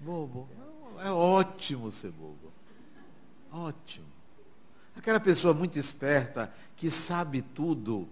Bobo. 0.00 0.48
É 1.00 1.10
ótimo 1.10 1.90
ser 1.90 2.12
bobo. 2.12 2.52
Ótimo. 3.52 4.06
Aquela 4.96 5.20
pessoa 5.20 5.52
muito 5.52 5.78
esperta 5.78 6.52
que 6.76 6.90
sabe 6.90 7.42
tudo. 7.42 8.08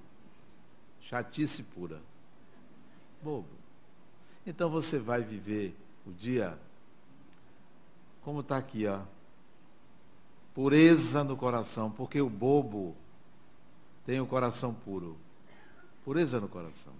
Chatice 1.09 1.63
pura. 1.63 2.01
Bobo. 3.23 3.49
Então 4.45 4.69
você 4.69 4.99
vai 4.99 5.23
viver 5.23 5.77
o 6.05 6.13
dia 6.13 6.59
como 8.23 8.41
está 8.41 8.57
aqui, 8.57 8.87
ó. 8.87 9.03
Pureza 10.53 11.23
no 11.23 11.37
coração, 11.37 11.91
porque 11.91 12.21
o 12.21 12.29
bobo 12.29 12.97
tem 14.05 14.21
o 14.21 14.27
coração 14.27 14.75
puro. 14.75 15.17
Pureza 16.05 16.41
no 16.41 16.49
coração. 16.49 16.93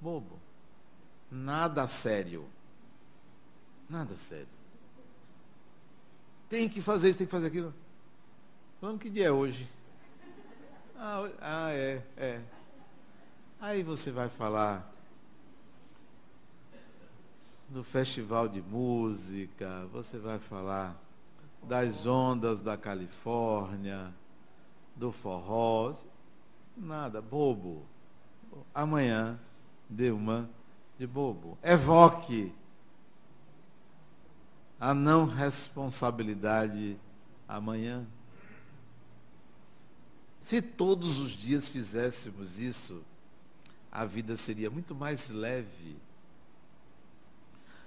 Bobo. 0.00 0.38
Nada 1.30 1.86
sério. 1.86 2.48
Nada 3.90 4.16
sério. 4.16 4.48
Tem 6.48 6.68
que 6.68 6.80
fazer 6.80 7.10
isso, 7.10 7.18
tem 7.18 7.26
que 7.26 7.30
fazer 7.30 7.48
aquilo. 7.48 7.74
Vamos 8.80 9.02
que 9.02 9.10
dia 9.10 9.26
é 9.26 9.30
hoje? 9.30 9.68
Ah, 11.00 11.30
ah, 11.40 11.72
é, 11.72 12.02
é. 12.16 12.40
Aí 13.60 13.84
você 13.84 14.10
vai 14.10 14.28
falar 14.28 14.92
do 17.68 17.84
festival 17.84 18.48
de 18.48 18.60
música, 18.60 19.86
você 19.92 20.18
vai 20.18 20.40
falar 20.40 21.00
das 21.62 22.04
ondas 22.04 22.60
da 22.60 22.76
Califórnia, 22.76 24.12
do 24.96 25.12
forró, 25.12 25.94
nada, 26.76 27.22
bobo. 27.22 27.86
Amanhã 28.74 29.38
dê 29.88 30.10
uma 30.10 30.50
de 30.98 31.06
bobo. 31.06 31.56
Evoque 31.62 32.52
a 34.80 34.92
não 34.92 35.26
responsabilidade 35.26 36.98
amanhã. 37.46 38.04
Se 40.48 40.62
todos 40.62 41.18
os 41.18 41.32
dias 41.32 41.68
fizéssemos 41.68 42.58
isso, 42.58 43.04
a 43.92 44.06
vida 44.06 44.34
seria 44.34 44.70
muito 44.70 44.94
mais 44.94 45.28
leve. 45.28 45.98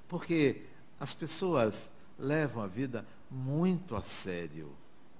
Porque 0.07 0.61
as 0.99 1.11
pessoas 1.11 1.91
levam 2.19 2.61
a 2.61 2.67
vida 2.67 3.03
muito 3.31 3.95
a 3.95 4.03
sério. 4.03 4.71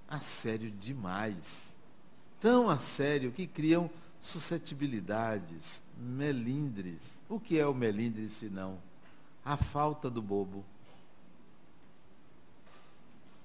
A 0.08 0.20
sério 0.20 0.70
demais. 0.70 1.80
Tão 2.40 2.70
a 2.70 2.78
sério 2.78 3.32
que 3.32 3.48
criam 3.48 3.90
suscetibilidades, 4.20 5.82
melindres. 5.98 7.24
O 7.28 7.40
que 7.40 7.58
é 7.58 7.66
o 7.66 7.74
melindre 7.74 8.30
senão 8.30 8.78
a 9.44 9.58
falta 9.58 10.12
do 10.12 10.22
bobo? 10.22 10.64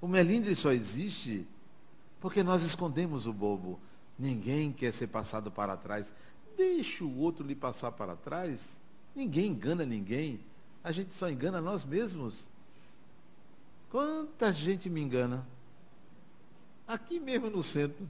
O 0.03 0.07
melindre 0.07 0.55
só 0.55 0.71
existe 0.71 1.49
porque 2.21 2.43
nós 2.43 2.63
escondemos 2.63 3.27
o 3.27 3.33
bobo. 3.33 3.81
Ninguém 4.19 4.73
quer 4.73 4.93
ser 4.93 5.09
passado 5.09 5.51
para 5.51 5.77
trás. 5.77 6.15
Deixa 6.57 7.05
o 7.05 7.19
outro 7.19 7.47
lhe 7.47 7.55
passar 7.55 7.93
para 7.93 8.17
trás. 8.17 8.81
Ninguém 9.15 9.47
engana 9.47 9.85
ninguém. 9.85 10.41
A 10.83 10.91
gente 10.93 11.13
só 11.13 11.29
engana 11.29 11.61
nós 11.61 11.85
mesmos. 11.85 12.49
Quanta 13.91 14.53
gente 14.53 14.89
me 14.89 15.01
engana. 15.01 15.47
Aqui 16.87 17.19
mesmo 17.19 17.51
no 17.51 17.63
centro, 17.63 18.09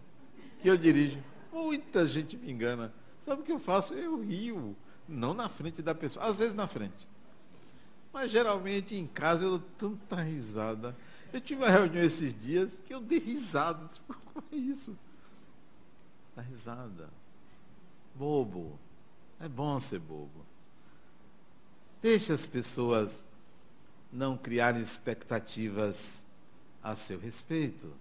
que 0.60 0.68
eu 0.68 0.76
dirijo. 0.76 1.22
Muita 1.52 2.06
gente 2.06 2.36
me 2.36 2.52
engana. 2.52 2.92
Sabe 3.20 3.42
o 3.42 3.44
que 3.44 3.52
eu 3.52 3.58
faço? 3.58 3.94
Eu 3.94 4.20
rio. 4.20 4.76
Não 5.08 5.32
na 5.34 5.48
frente 5.48 5.82
da 5.82 5.94
pessoa. 5.94 6.26
Às 6.26 6.38
vezes 6.38 6.54
na 6.54 6.66
frente. 6.66 7.08
Mas 8.12 8.30
geralmente 8.30 8.94
em 8.94 9.06
casa 9.06 9.44
eu 9.44 9.58
dou 9.58 9.68
tanta 9.76 10.22
risada. 10.22 10.96
Eu 11.32 11.40
tive 11.40 11.62
uma 11.62 11.70
reunião 11.70 12.02
esses 12.04 12.38
dias 12.40 12.72
que 12.86 12.94
eu 12.94 13.00
dei 13.00 13.18
risada. 13.18 13.86
Como 14.32 14.44
é 14.52 14.56
isso? 14.56 14.96
Dá 16.37 16.42
risada. 16.42 17.09
Bobo. 18.14 18.79
É 19.40 19.49
bom 19.49 19.81
ser 19.81 19.99
bobo. 19.99 20.44
Deixe 22.03 22.33
as 22.33 22.46
pessoas 22.46 23.25
não 24.12 24.37
criarem 24.37 24.81
expectativas 24.81 26.25
a 26.83 26.94
seu 26.94 27.18
respeito. 27.18 27.92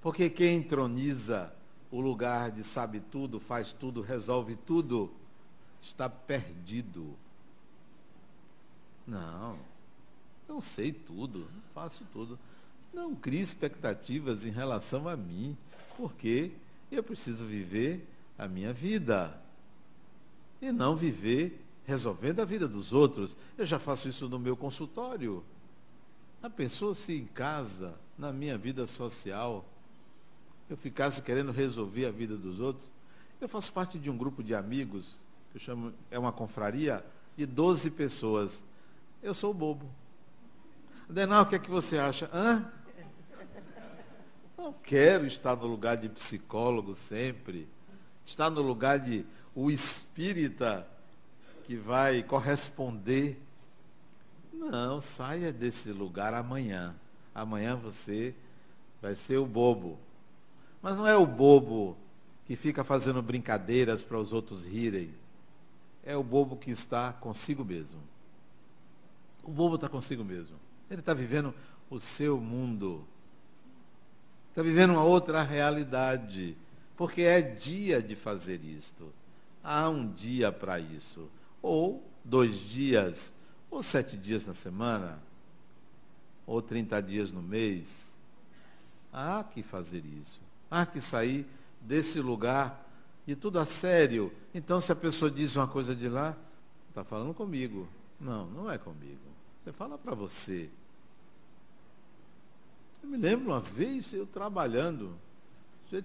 Porque 0.00 0.30
quem 0.30 0.56
entroniza 0.56 1.52
o 1.90 2.00
lugar 2.00 2.50
de 2.50 2.62
sabe 2.62 3.00
tudo, 3.00 3.40
faz 3.40 3.72
tudo, 3.72 4.00
resolve 4.00 4.56
tudo, 4.56 5.12
está 5.82 6.08
perdido. 6.08 7.16
Não, 9.06 9.58
não 10.48 10.60
sei 10.60 10.92
tudo, 10.92 11.40
não 11.40 11.62
faço 11.74 12.04
tudo. 12.12 12.38
Não 12.92 13.14
crie 13.14 13.40
expectativas 13.40 14.44
em 14.44 14.50
relação 14.50 15.08
a 15.08 15.16
mim, 15.16 15.56
porque 15.96 16.52
eu 16.96 17.02
preciso 17.02 17.44
viver 17.44 18.08
a 18.38 18.48
minha 18.48 18.72
vida. 18.72 19.40
E 20.60 20.72
não 20.72 20.94
viver 20.94 21.64
resolvendo 21.84 22.40
a 22.40 22.44
vida 22.44 22.68
dos 22.68 22.92
outros. 22.92 23.36
Eu 23.56 23.66
já 23.66 23.78
faço 23.78 24.08
isso 24.08 24.28
no 24.28 24.38
meu 24.38 24.56
consultório. 24.56 25.44
A 26.42 26.48
pessoa 26.48 26.94
se 26.94 27.12
em 27.14 27.26
casa, 27.26 27.94
na 28.16 28.32
minha 28.32 28.56
vida 28.56 28.86
social, 28.86 29.64
eu 30.68 30.76
ficasse 30.76 31.20
querendo 31.20 31.52
resolver 31.52 32.06
a 32.06 32.10
vida 32.10 32.36
dos 32.36 32.60
outros. 32.60 32.90
Eu 33.40 33.48
faço 33.48 33.72
parte 33.72 33.98
de 33.98 34.10
um 34.10 34.16
grupo 34.16 34.42
de 34.42 34.54
amigos, 34.54 35.16
que 35.50 35.56
eu 35.56 35.60
chamo, 35.60 35.92
é 36.10 36.18
uma 36.18 36.32
confraria, 36.32 37.04
de 37.36 37.46
12 37.46 37.90
pessoas. 37.90 38.64
Eu 39.22 39.34
sou 39.34 39.52
bobo. 39.52 39.90
Denal, 41.08 41.42
o 41.42 41.46
que 41.46 41.56
é 41.56 41.58
que 41.58 41.70
você 41.70 41.98
acha? 41.98 42.30
Hã? 42.32 42.70
Não 44.60 44.74
quero 44.74 45.26
estar 45.26 45.56
no 45.56 45.66
lugar 45.66 45.96
de 45.96 46.06
psicólogo 46.10 46.94
sempre. 46.94 47.66
Estar 48.26 48.50
no 48.50 48.60
lugar 48.60 48.98
de 48.98 49.24
o 49.54 49.70
espírita 49.70 50.86
que 51.64 51.76
vai 51.76 52.22
corresponder. 52.22 53.40
Não, 54.52 55.00
saia 55.00 55.50
desse 55.50 55.90
lugar 55.92 56.34
amanhã. 56.34 56.94
Amanhã 57.34 57.74
você 57.74 58.34
vai 59.00 59.14
ser 59.14 59.38
o 59.38 59.46
bobo. 59.46 59.98
Mas 60.82 60.94
não 60.94 61.06
é 61.06 61.16
o 61.16 61.24
bobo 61.24 61.96
que 62.44 62.54
fica 62.54 62.84
fazendo 62.84 63.22
brincadeiras 63.22 64.04
para 64.04 64.18
os 64.18 64.30
outros 64.30 64.66
rirem. 64.66 65.10
É 66.04 66.14
o 66.14 66.22
bobo 66.22 66.54
que 66.54 66.70
está 66.70 67.14
consigo 67.14 67.64
mesmo. 67.64 68.02
O 69.42 69.50
bobo 69.50 69.76
está 69.76 69.88
consigo 69.88 70.22
mesmo. 70.22 70.56
Ele 70.90 71.00
está 71.00 71.14
vivendo 71.14 71.54
o 71.88 71.98
seu 71.98 72.38
mundo. 72.38 73.06
Está 74.50 74.62
vivendo 74.62 74.90
uma 74.90 75.04
outra 75.04 75.42
realidade. 75.42 76.56
Porque 76.96 77.22
é 77.22 77.40
dia 77.40 78.02
de 78.02 78.14
fazer 78.14 78.62
isto. 78.62 79.10
Há 79.64 79.88
um 79.88 80.10
dia 80.12 80.52
para 80.52 80.78
isso. 80.78 81.28
Ou 81.62 82.06
dois 82.24 82.58
dias, 82.58 83.32
ou 83.70 83.82
sete 83.82 84.16
dias 84.16 84.44
na 84.46 84.54
semana, 84.54 85.18
ou 86.46 86.60
trinta 86.60 87.00
dias 87.00 87.32
no 87.32 87.40
mês. 87.40 88.18
Há 89.12 89.44
que 89.44 89.62
fazer 89.62 90.04
isso. 90.04 90.40
Há 90.70 90.84
que 90.84 91.00
sair 91.00 91.46
desse 91.80 92.20
lugar 92.20 92.86
e 93.26 93.34
tudo 93.34 93.58
a 93.58 93.64
sério. 93.64 94.32
Então, 94.54 94.80
se 94.80 94.92
a 94.92 94.96
pessoa 94.96 95.30
diz 95.30 95.56
uma 95.56 95.68
coisa 95.68 95.94
de 95.94 96.08
lá, 96.08 96.36
está 96.88 97.04
falando 97.04 97.32
comigo. 97.32 97.88
Não, 98.20 98.46
não 98.46 98.70
é 98.70 98.76
comigo. 98.76 99.20
Você 99.58 99.72
fala 99.72 99.96
para 99.96 100.14
você. 100.14 100.68
Eu 103.02 103.08
me 103.08 103.16
lembro 103.16 103.50
uma 103.50 103.60
vez 103.60 104.12
eu 104.12 104.26
trabalhando. 104.26 105.18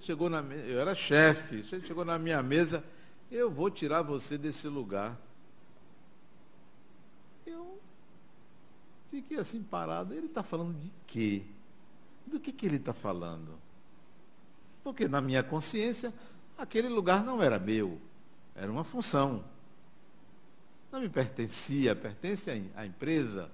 Chegou 0.01 0.29
na 0.29 0.41
eu 0.41 0.79
era 0.79 0.95
chefe, 0.95 1.63
você 1.63 1.79
chegou 1.81 2.03
na 2.03 2.17
minha 2.17 2.41
mesa, 2.41 2.83
eu 3.31 3.51
vou 3.51 3.69
tirar 3.69 4.01
você 4.01 4.37
desse 4.37 4.67
lugar. 4.67 5.19
Eu 7.45 7.79
fiquei 9.11 9.37
assim 9.37 9.61
parado. 9.61 10.13
Ele 10.13 10.25
está 10.25 10.41
falando 10.41 10.75
de 10.79 10.91
quê? 11.05 11.43
Do 12.25 12.39
que, 12.39 12.51
que 12.51 12.65
ele 12.65 12.77
está 12.77 12.93
falando? 12.93 13.59
Porque 14.83 15.07
na 15.07 15.21
minha 15.21 15.43
consciência, 15.43 16.13
aquele 16.57 16.87
lugar 16.87 17.23
não 17.23 17.41
era 17.41 17.59
meu, 17.59 17.99
era 18.55 18.71
uma 18.71 18.83
função. 18.83 19.43
Não 20.91 21.01
me 21.01 21.09
pertencia, 21.09 21.95
pertence 21.95 22.49
à 22.75 22.85
empresa. 22.85 23.51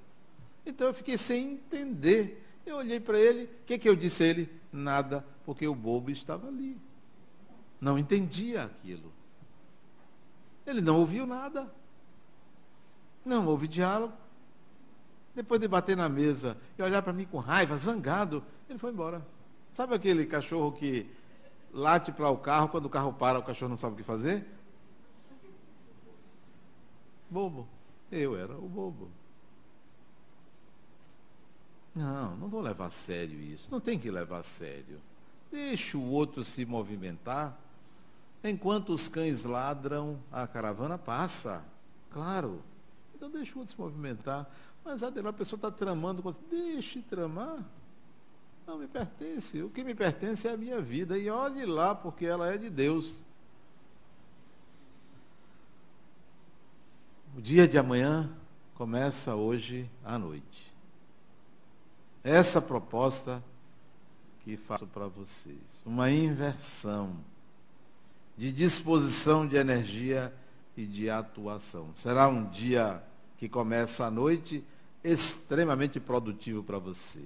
Então 0.66 0.88
eu 0.88 0.94
fiquei 0.94 1.18
sem 1.18 1.54
entender. 1.54 2.42
Eu 2.66 2.78
olhei 2.78 3.00
para 3.00 3.20
ele, 3.20 3.46
o 3.46 3.66
que, 3.66 3.78
que 3.78 3.90
eu 3.90 3.96
disse 3.96 4.24
a 4.24 4.28
ele? 4.28 4.50
Nada, 4.72 5.26
porque 5.46 5.68
o 5.68 5.76
bobo 5.76 6.12
estava 6.12 6.48
ali. 6.48 6.78
Não 7.80 7.98
entendia 7.98 8.64
aquilo. 8.66 9.12
Ele 10.66 10.82
não 10.82 11.00
ouviu 11.00 11.26
nada. 11.26 11.72
Não 13.26 13.48
houve 13.48 13.68
diálogo. 13.68 14.14
Depois 15.34 15.60
de 15.60 15.68
bater 15.68 15.96
na 15.96 16.10
mesa 16.10 16.58
e 16.78 16.84
olhar 16.84 17.02
para 17.02 17.14
mim 17.14 17.26
com 17.26 17.38
raiva, 17.38 17.78
zangado, 17.78 18.44
ele 18.70 18.78
foi 18.78 18.92
embora. 18.92 19.26
Sabe 19.72 19.96
aquele 19.96 20.26
cachorro 20.26 20.72
que 20.74 21.10
late 21.74 22.12
para 22.12 22.30
o 22.30 22.38
carro, 22.38 22.68
quando 22.70 22.86
o 22.86 22.90
carro 22.90 23.14
para, 23.14 23.40
o 23.40 23.44
cachorro 23.44 23.70
não 23.70 23.78
sabe 23.78 23.94
o 23.94 23.98
que 23.98 24.04
fazer? 24.04 24.46
Bobo. 27.30 27.68
Eu 28.12 28.38
era 28.38 28.58
o 28.58 28.68
bobo. 28.68 29.10
Não, 31.94 32.36
não 32.38 32.48
vou 32.48 32.62
levar 32.62 32.86
a 32.86 32.90
sério 32.90 33.40
isso. 33.40 33.70
Não 33.70 33.80
tem 33.80 34.00
que 34.00 34.10
levar 34.10 34.40
a 34.40 34.44
sério. 34.44 35.02
Deixa 35.52 35.98
o 35.98 36.10
outro 36.10 36.44
se 36.44 36.66
movimentar. 36.66 37.58
Enquanto 38.44 38.94
os 38.94 39.08
cães 39.08 39.44
ladram, 39.44 40.18
a 40.32 40.48
caravana 40.48 40.98
passa. 40.98 41.64
Claro. 42.10 42.64
Então 43.14 43.30
deixa 43.30 43.54
o 43.56 43.60
outro 43.60 43.74
se 43.74 43.80
movimentar. 43.80 44.50
Mas 44.84 45.04
a 45.04 45.12
pessoa 45.34 45.58
está 45.58 45.70
tramando, 45.70 46.24
deixe 46.50 47.02
tramar. 47.02 47.64
Não 48.66 48.78
me 48.78 48.88
pertence. 48.88 49.62
O 49.62 49.70
que 49.70 49.84
me 49.84 49.94
pertence 49.94 50.48
é 50.48 50.54
a 50.54 50.58
minha 50.58 50.82
vida. 50.82 51.18
E 51.18 51.30
olhe 51.30 51.66
lá, 51.66 51.94
porque 51.94 52.26
ela 52.26 52.52
é 52.52 52.58
de 52.58 52.70
Deus. 52.70 53.22
O 57.38 57.42
dia 57.42 57.68
de 57.68 57.78
amanhã 57.78 58.30
começa 58.74 59.36
hoje 59.36 59.90
à 60.04 60.18
noite. 60.18 60.71
Essa 62.24 62.62
proposta 62.62 63.44
que 64.42 64.58
faço 64.58 64.86
para 64.88 65.08
vocês. 65.08 65.58
Uma 65.86 66.12
inversão 66.12 67.16
de 68.38 68.52
disposição 68.52 69.48
de 69.48 69.56
energia 69.56 70.34
e 70.76 70.86
de 70.86 71.10
atuação. 71.10 71.90
Será 71.96 72.28
um 72.28 72.50
dia 72.50 73.04
que 73.38 73.50
começa 73.50 74.06
à 74.06 74.12
noite 74.12 74.64
extremamente 75.04 76.00
produtivo 76.00 76.64
para 76.64 76.78
você. 76.78 77.24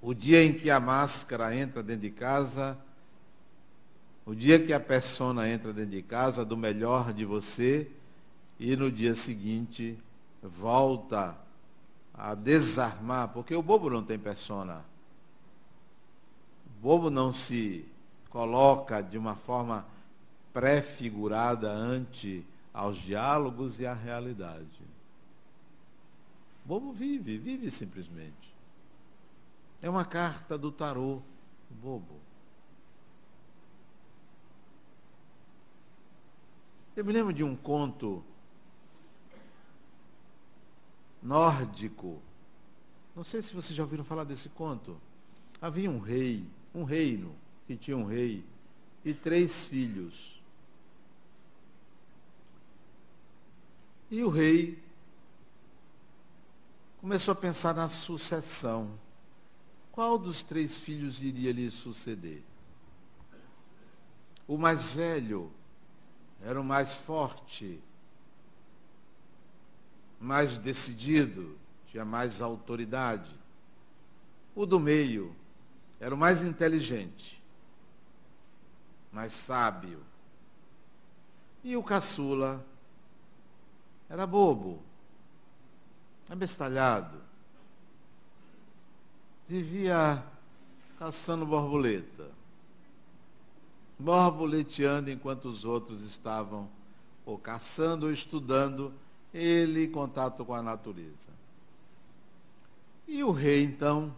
O 0.00 0.12
dia 0.12 0.42
em 0.42 0.52
que 0.52 0.70
a 0.70 0.80
máscara 0.80 1.54
entra 1.54 1.82
dentro 1.82 2.02
de 2.02 2.10
casa, 2.10 2.76
o 4.26 4.34
dia 4.34 4.58
que 4.58 4.72
a 4.72 4.80
persona 4.80 5.48
entra 5.48 5.72
dentro 5.72 5.92
de 5.92 6.02
casa, 6.02 6.44
do 6.44 6.56
melhor 6.56 7.12
de 7.12 7.24
você, 7.24 7.88
e 8.58 8.74
no 8.76 8.90
dia 8.90 9.14
seguinte 9.14 9.96
volta 10.42 11.36
a 12.22 12.36
desarmar, 12.36 13.30
porque 13.30 13.52
o 13.52 13.60
bobo 13.60 13.90
não 13.90 14.04
tem 14.04 14.16
persona. 14.16 14.84
O 16.64 16.80
bobo 16.80 17.10
não 17.10 17.32
se 17.32 17.84
coloca 18.30 19.02
de 19.02 19.18
uma 19.18 19.34
forma 19.34 19.84
prefigurada 20.52 21.68
ante 21.68 22.46
aos 22.72 22.98
diálogos 22.98 23.80
e 23.80 23.86
à 23.86 23.92
realidade. 23.92 24.82
O 26.64 26.68
bobo 26.68 26.92
vive, 26.92 27.38
vive 27.38 27.68
simplesmente. 27.72 28.54
É 29.82 29.90
uma 29.90 30.04
carta 30.04 30.56
do 30.56 30.70
tarô, 30.70 31.20
o 31.68 31.74
bobo. 31.82 32.20
Eu 36.94 37.04
me 37.04 37.12
lembro 37.12 37.32
de 37.32 37.42
um 37.42 37.56
conto 37.56 38.22
nórdico. 41.22 42.20
Não 43.14 43.22
sei 43.22 43.42
se 43.42 43.54
vocês 43.54 43.74
já 43.74 43.82
ouviram 43.82 44.04
falar 44.04 44.24
desse 44.24 44.48
conto. 44.48 45.00
Havia 45.60 45.90
um 45.90 45.98
rei, 45.98 46.44
um 46.74 46.84
reino, 46.84 47.34
que 47.66 47.76
tinha 47.76 47.96
um 47.96 48.06
rei 48.06 48.44
e 49.04 49.14
três 49.14 49.66
filhos. 49.66 50.40
E 54.10 54.22
o 54.22 54.28
rei 54.28 54.82
começou 57.00 57.32
a 57.32 57.36
pensar 57.36 57.74
na 57.74 57.88
sucessão. 57.88 58.98
Qual 59.90 60.18
dos 60.18 60.42
três 60.42 60.78
filhos 60.78 61.22
iria 61.22 61.52
lhe 61.52 61.70
suceder? 61.70 62.42
O 64.46 64.56
mais 64.58 64.94
velho 64.94 65.50
era 66.42 66.60
o 66.60 66.64
mais 66.64 66.96
forte, 66.96 67.80
mais 70.22 70.56
decidido, 70.56 71.58
tinha 71.88 72.04
mais 72.04 72.40
autoridade. 72.40 73.36
O 74.54 74.64
do 74.64 74.78
meio 74.78 75.34
era 75.98 76.14
o 76.14 76.18
mais 76.18 76.44
inteligente, 76.44 77.42
mais 79.10 79.32
sábio. 79.32 80.00
E 81.64 81.76
o 81.76 81.82
caçula 81.82 82.64
era 84.08 84.24
bobo, 84.24 84.80
abestalhado. 86.30 87.20
Vivia 89.48 90.22
caçando 91.00 91.44
borboleta, 91.44 92.30
borboleteando 93.98 95.10
enquanto 95.10 95.46
os 95.46 95.64
outros 95.64 96.02
estavam 96.02 96.70
ou 97.26 97.36
caçando 97.36 98.06
ou 98.06 98.12
estudando 98.12 98.94
ele 99.32 99.84
em 99.84 99.90
contato 99.90 100.44
com 100.44 100.54
a 100.54 100.62
natureza. 100.62 101.30
E 103.06 103.22
o 103.24 103.30
rei, 103.30 103.64
então, 103.64 104.14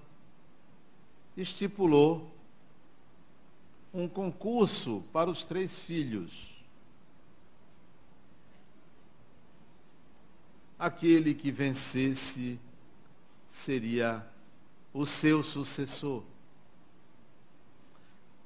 estipulou 1.36 2.30
um 3.92 4.08
concurso 4.08 5.04
para 5.12 5.30
os 5.30 5.44
três 5.44 5.84
filhos. 5.84 6.54
Aquele 10.78 11.34
que 11.34 11.50
vencesse 11.52 12.58
seria 13.48 14.26
o 14.92 15.06
seu 15.06 15.42
sucessor. 15.42 16.24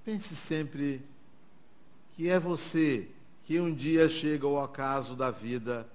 Pense 0.04 0.36
sempre 0.36 1.02
que 2.14 2.28
é 2.28 2.38
você 2.38 3.08
que 3.44 3.58
um 3.58 3.74
dia 3.74 4.08
chega 4.08 4.46
ao 4.46 4.62
acaso 4.62 5.16
da 5.16 5.30
vida 5.30 5.88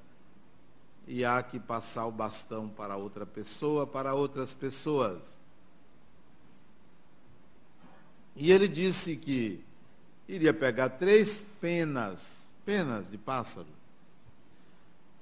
e 1.07 1.25
há 1.25 1.41
que 1.43 1.59
passar 1.59 2.05
o 2.05 2.11
bastão 2.11 2.69
para 2.69 2.95
outra 2.95 3.25
pessoa, 3.25 3.85
para 3.85 4.13
outras 4.13 4.53
pessoas. 4.53 5.39
E 8.35 8.51
ele 8.51 8.67
disse 8.67 9.15
que 9.15 9.63
iria 10.27 10.53
pegar 10.53 10.89
três 10.89 11.43
penas, 11.59 12.49
penas 12.65 13.09
de 13.09 13.17
pássaro, 13.17 13.67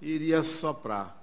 e 0.01 0.11
iria 0.11 0.43
soprar. 0.43 1.19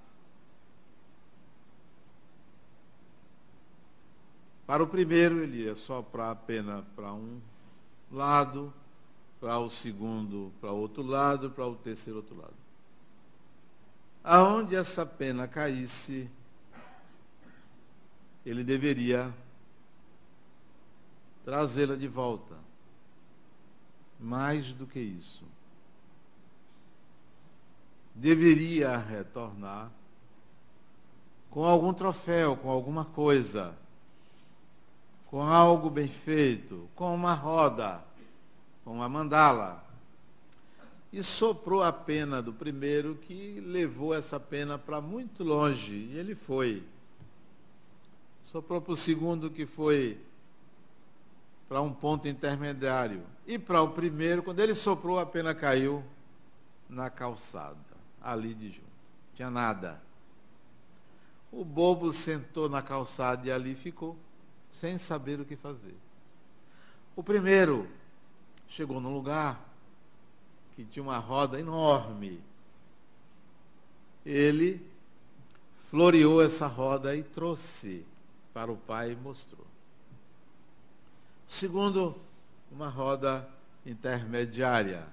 Para 4.67 4.83
o 4.83 4.87
primeiro, 4.87 5.39
ele 5.39 5.63
ia 5.65 5.75
soprar 5.75 6.33
a 6.33 6.37
pena 6.37 6.85
para 6.95 7.15
um 7.15 7.41
lado, 8.13 8.73
para 9.41 9.59
o 9.59 9.71
segundo 9.71 10.53
para 10.61 10.73
outro 10.73 11.03
lado, 11.03 11.51
para 11.51 11.67
o 11.67 11.75
terceiro 11.77 12.19
outro 12.19 12.37
lado 12.37 12.68
aonde 14.29 14.77
essa 14.77 15.07
pena 15.07 15.49
caísse, 15.49 16.31
ele 18.45 18.63
deveria 18.63 19.33
trazê-la 21.47 21.97
de 21.97 22.07
volta. 22.07 22.55
Mais 24.21 24.71
do 24.73 24.87
que 24.87 25.01
isso. 25.01 25.45
Deveria 28.15 28.99
retornar 28.99 29.91
com 31.49 31.65
algum 31.65 31.95
troféu, 31.95 32.55
com 32.57 32.69
alguma 32.69 33.07
coisa, 33.07 33.75
com 35.27 35.41
algo 35.41 35.89
bem 35.89 36.09
feito, 36.09 36.91
com 36.95 37.15
uma 37.15 37.33
roda, 37.33 38.05
com 38.85 38.93
uma 38.93 39.09
mandala 39.09 39.88
e 41.13 41.23
soprou 41.23 41.83
a 41.83 41.93
pena 41.93 42.43
do 42.43 42.53
primeiro, 42.53 43.15
que 43.15 43.61
levou 43.61 44.15
essa 44.15 44.39
pena 44.39 44.79
para 44.79 45.01
muito 45.01 45.43
longe, 45.43 45.95
e 45.95 46.19
ele 46.19 46.35
foi. 46.35 46.83
Soprou 48.45 48.81
para 48.81 48.93
o 48.93 48.97
segundo, 48.97 49.51
que 49.51 49.65
foi 49.65 50.19
para 51.69 51.81
um 51.81 51.93
ponto 51.93 52.29
intermediário. 52.29 53.23
E 53.47 53.59
para 53.59 53.83
o 53.83 53.91
primeiro, 53.91 54.43
quando 54.43 54.61
ele 54.61 54.75
soprou, 54.75 55.19
a 55.19 55.27
pena 55.27 55.55
caiu 55.55 56.05
na 56.89 57.11
calçada, 57.11 57.77
ali 58.23 58.55
de 58.55 58.71
junto. 58.71 58.89
Tinha 59.35 59.51
nada. 59.51 60.01
O 61.51 61.65
bobo 61.65 62.13
sentou 62.13 62.69
na 62.69 62.83
calçada 62.83 63.47
e 63.47 63.53
ali 63.53 63.75
ficou, 63.75 64.17
sem 64.71 64.99
saber 64.99 65.41
o 65.41 65.45
que 65.45 65.57
fazer. 65.57 65.95
O 67.17 67.23
primeiro 67.23 67.89
chegou 68.69 69.01
no 69.01 69.13
lugar, 69.13 69.68
que 70.79 70.85
tinha 70.85 71.03
uma 71.03 71.19
roda 71.19 71.59
enorme. 71.59 72.41
Ele 74.25 74.81
floreou 75.91 76.41
essa 76.41 76.69
roda 76.69 77.17
e 77.17 77.25
trouxe 77.25 78.07
para 78.55 78.71
o 78.71 78.77
pai 78.77 79.11
e 79.11 79.17
mostrou. 79.17 79.67
Segundo, 81.49 82.15
uma 82.71 82.89
roda 82.89 83.51
intermediária. 83.85 85.05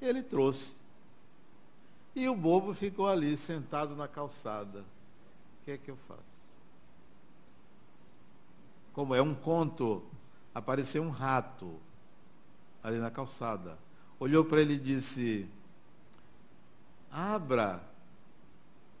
Ele 0.00 0.22
trouxe. 0.22 0.76
E 2.14 2.28
o 2.28 2.36
bobo 2.36 2.72
ficou 2.72 3.08
ali, 3.08 3.36
sentado 3.36 3.96
na 3.96 4.06
calçada. 4.06 4.82
O 4.82 5.64
que 5.64 5.72
é 5.72 5.76
que 5.76 5.90
eu 5.90 5.96
faço? 5.96 6.22
Como 8.92 9.12
é 9.12 9.20
um 9.20 9.34
conto, 9.34 10.04
apareceu 10.54 11.02
um 11.02 11.10
rato 11.10 11.80
ali 12.80 12.98
na 12.98 13.10
calçada 13.10 13.76
olhou 14.18 14.44
para 14.44 14.60
ele 14.60 14.74
e 14.74 14.78
disse: 14.78 15.48
Abra, 17.10 17.82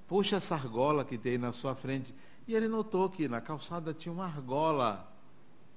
puxa 0.06 0.36
essa 0.36 0.54
argola 0.54 1.04
que 1.04 1.18
tem 1.18 1.38
na 1.38 1.52
sua 1.52 1.74
frente. 1.74 2.14
E 2.46 2.54
ele 2.54 2.68
notou 2.68 3.10
que 3.10 3.28
na 3.28 3.40
calçada 3.40 3.92
tinha 3.92 4.12
uma 4.12 4.24
argola. 4.24 5.06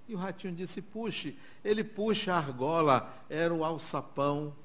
E 0.08 0.16
o 0.16 0.18
ratinho 0.18 0.56
disse: 0.56 0.82
Puxe. 0.82 1.38
Ele 1.64 1.84
puxa 1.84 2.34
a 2.34 2.38
argola, 2.38 3.14
era 3.30 3.54
o 3.54 3.64
alçapão 3.64 4.56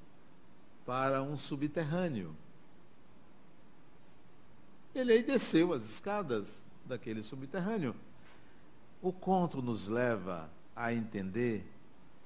para 0.84 1.22
um 1.22 1.36
subterrâneo. 1.36 2.34
Ele 4.94 5.12
aí 5.12 5.22
desceu 5.22 5.74
as 5.74 5.84
escadas 5.84 6.64
daquele 6.86 7.22
subterrâneo. 7.22 7.94
O 9.02 9.12
conto 9.12 9.60
nos 9.60 9.88
leva 9.88 10.48
a 10.74 10.92
entender 10.94 11.66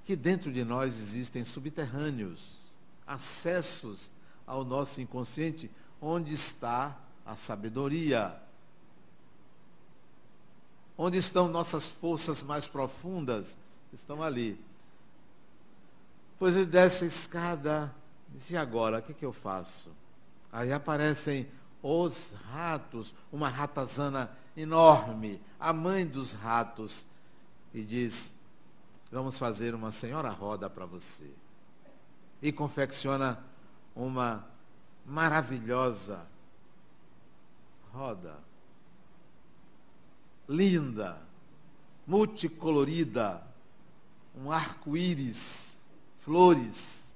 que 0.05 0.17
dentro 0.17 0.53
de 0.53 0.65
nós 0.65 0.99
existem 0.99 1.45
subterrâneos, 1.45 2.59
acessos 3.07 4.11
ao 4.47 4.65
nosso 4.65 5.01
inconsciente, 5.01 5.71
onde 6.01 6.33
está 6.33 6.99
a 7.25 7.37
sabedoria, 7.37 8.41
onde 10.97 11.19
estão 11.19 11.49
nossas 11.49 11.89
forças 11.89 12.43
mais 12.43 12.67
profundas, 12.67 13.57
estão 13.93 14.23
ali. 14.23 14.61
Pois 16.39 16.57
ele 16.57 16.67
desce 16.67 17.05
a 17.05 17.09
escada, 17.09 17.95
disse, 18.31 18.55
e 18.55 18.57
agora, 18.57 18.99
o 18.99 19.03
que, 19.03 19.15
que 19.15 19.25
eu 19.25 19.33
faço? 19.33 19.91
Aí 20.53 20.73
aparecem 20.73 21.47
os 21.83 22.35
ratos, 22.53 23.15
uma 23.33 23.49
ratazana 23.49 24.31
enorme, 24.57 25.41
a 25.59 25.73
mãe 25.73 26.07
dos 26.07 26.33
ratos, 26.33 27.07
e 27.73 27.83
diz, 27.83 28.35
vamos 29.11 29.39
fazer 29.39 29.75
uma 29.75 29.91
senhora 29.91 30.31
roda 30.31 30.71
para 30.71 30.87
você. 30.87 31.31
E 32.41 32.53
confecciona 32.53 33.43
uma 33.95 34.47
maravilhosa 35.05 36.27
roda. 37.93 38.39
Linda, 40.49 41.21
multicolorida, 42.07 43.43
um 44.37 44.51
arco-íris, 44.51 45.79
flores. 46.19 47.15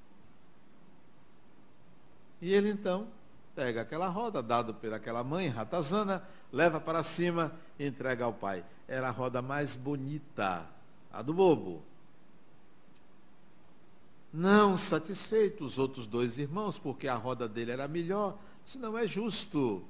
E 2.40 2.52
ele 2.52 2.70
então 2.70 3.08
pega 3.54 3.82
aquela 3.82 4.08
roda, 4.08 4.42
dado 4.42 4.74
por 4.74 4.92
aquela 4.92 5.22
mãe, 5.22 5.48
ratazana, 5.48 6.22
leva 6.52 6.80
para 6.80 7.02
cima 7.02 7.52
e 7.78 7.86
entrega 7.86 8.24
ao 8.24 8.32
pai. 8.32 8.64
Era 8.86 9.08
a 9.08 9.12
roda 9.12 9.40
mais 9.40 9.74
bonita, 9.74 10.66
a 11.14 11.22
do 11.22 11.32
bobo. 11.32 11.82
Não 14.32 14.76
satisfeito 14.76 15.64
os 15.64 15.78
outros 15.78 16.06
dois 16.06 16.38
irmãos, 16.38 16.78
porque 16.78 17.06
a 17.06 17.14
roda 17.14 17.48
dele 17.48 17.70
era 17.70 17.86
melhor, 17.86 18.36
isso 18.66 18.78
não 18.80 18.98
é 18.98 19.06
justo. 19.06 19.84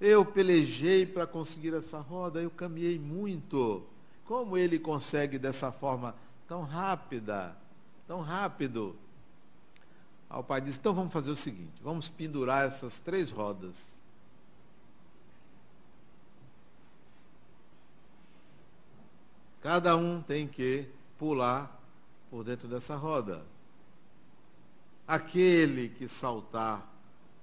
Eu 0.00 0.24
pelejei 0.24 1.04
para 1.04 1.26
conseguir 1.26 1.74
essa 1.74 2.00
roda, 2.00 2.40
eu 2.40 2.50
caminhei 2.50 2.98
muito. 2.98 3.84
Como 4.24 4.56
ele 4.56 4.78
consegue 4.78 5.38
dessa 5.38 5.70
forma 5.70 6.16
tão 6.48 6.62
rápida, 6.62 7.54
tão 8.06 8.20
rápido? 8.20 8.96
Aí 10.30 10.40
o 10.40 10.42
pai 10.42 10.62
disse, 10.62 10.78
então 10.78 10.94
vamos 10.94 11.12
fazer 11.12 11.30
o 11.30 11.36
seguinte, 11.36 11.80
vamos 11.82 12.08
pendurar 12.08 12.66
essas 12.66 12.98
três 12.98 13.30
rodas. 13.30 14.01
Cada 19.62 19.96
um 19.96 20.20
tem 20.20 20.48
que 20.48 20.88
pular 21.16 21.80
por 22.28 22.42
dentro 22.42 22.66
dessa 22.66 22.96
roda. 22.96 23.44
Aquele 25.06 25.88
que 25.88 26.08
saltar 26.08 26.84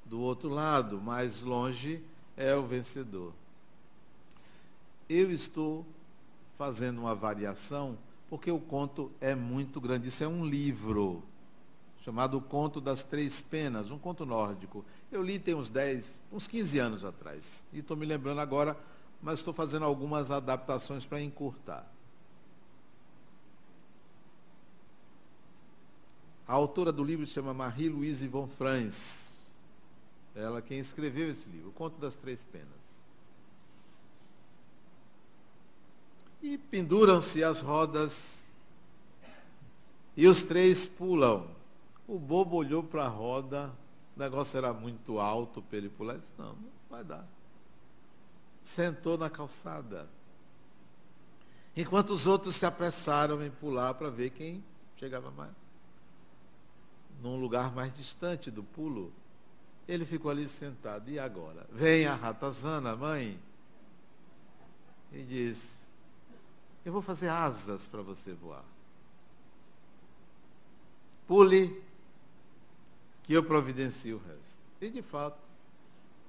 do 0.03 0.19
outro 0.19 0.49
lado, 0.49 0.99
mais 0.99 1.41
longe, 1.41 2.03
é 2.35 2.53
o 2.53 2.65
vencedor. 2.65 3.31
Eu 5.07 5.31
estou 5.31 5.85
fazendo 6.57 6.99
uma 6.99 7.15
variação 7.15 7.97
porque 8.29 8.51
o 8.51 8.59
conto 8.59 9.09
é 9.21 9.33
muito 9.33 9.79
grande. 9.79 10.09
Isso 10.09 10.23
é 10.23 10.27
um 10.27 10.45
livro 10.45 11.23
chamado 12.03 12.41
Conto 12.41 12.81
das 12.81 13.01
Três 13.01 13.39
Penas, 13.39 13.91
um 13.91 13.97
conto 13.97 14.25
nórdico. 14.25 14.83
Eu 15.11 15.23
li 15.23 15.39
tem 15.39 15.55
uns 15.55 15.69
10, 15.69 16.23
uns 16.33 16.47
15 16.47 16.79
anos 16.79 17.05
atrás. 17.05 17.63
E 17.71 17.79
estou 17.79 17.95
me 17.95 18.05
lembrando 18.05 18.41
agora, 18.41 18.77
mas 19.21 19.39
estou 19.39 19.53
fazendo 19.53 19.85
algumas 19.85 20.31
adaptações 20.31 21.05
para 21.05 21.21
encurtar. 21.21 21.89
A 26.49 26.53
autora 26.55 26.91
do 26.91 27.03
livro 27.03 27.27
se 27.27 27.33
chama 27.33 27.53
Marie-Louise 27.53 28.27
von 28.27 28.47
Franz. 28.47 29.47
Ela 30.33 30.63
quem 30.63 30.79
escreveu 30.79 31.29
esse 31.29 31.47
livro, 31.47 31.69
O 31.69 31.71
Conto 31.71 31.99
das 31.99 32.15
Três 32.15 32.43
Penas. 32.43 33.03
E 36.41 36.57
penduram-se 36.57 37.43
as 37.43 37.61
rodas 37.61 38.51
e 40.17 40.27
os 40.27 40.41
três 40.41 40.87
pulam. 40.87 41.47
O 42.07 42.17
bobo 42.17 42.55
olhou 42.55 42.81
para 42.81 43.05
a 43.05 43.07
roda, 43.07 43.71
o 44.17 44.19
negócio 44.19 44.57
era 44.57 44.73
muito 44.73 45.19
alto 45.19 45.61
para 45.61 45.77
ele 45.77 45.89
pular. 45.89 46.17
disse, 46.17 46.33
não, 46.35 46.53
não 46.53 46.71
vai 46.89 47.03
dar. 47.03 47.27
Sentou 48.63 49.19
na 49.19 49.29
calçada. 49.29 50.09
Enquanto 51.77 52.09
os 52.09 52.25
outros 52.25 52.55
se 52.55 52.65
apressaram 52.65 53.45
em 53.45 53.51
pular 53.51 53.93
para 53.93 54.09
ver 54.09 54.31
quem 54.31 54.63
chegava 54.97 55.29
mais 55.29 55.68
num 57.21 57.39
lugar 57.39 57.73
mais 57.73 57.93
distante 57.93 58.49
do 58.49 58.63
pulo. 58.63 59.13
Ele 59.87 60.05
ficou 60.05 60.29
ali 60.29 60.47
sentado. 60.47 61.09
E 61.09 61.17
agora? 61.19 61.67
Vem 61.71 62.05
a 62.05 62.15
ratazana, 62.15 62.95
mãe, 62.95 63.39
e 65.11 65.23
diz: 65.23 65.77
Eu 66.85 66.93
vou 66.93 67.01
fazer 67.01 67.29
asas 67.29 67.87
para 67.87 68.01
você 68.01 68.33
voar. 68.33 68.63
Pule, 71.27 71.83
que 73.23 73.33
eu 73.33 73.43
providencio 73.43 74.17
o 74.17 74.27
resto. 74.27 74.59
E 74.81 74.89
de 74.89 75.01
fato, 75.01 75.41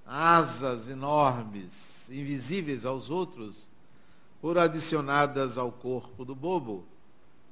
asas 0.04 0.88
enormes, 0.88 2.10
invisíveis 2.10 2.84
aos 2.84 3.08
outros, 3.08 3.68
foram 4.40 4.62
adicionadas 4.62 5.56
ao 5.56 5.70
corpo 5.70 6.24
do 6.24 6.34
bobo 6.34 6.84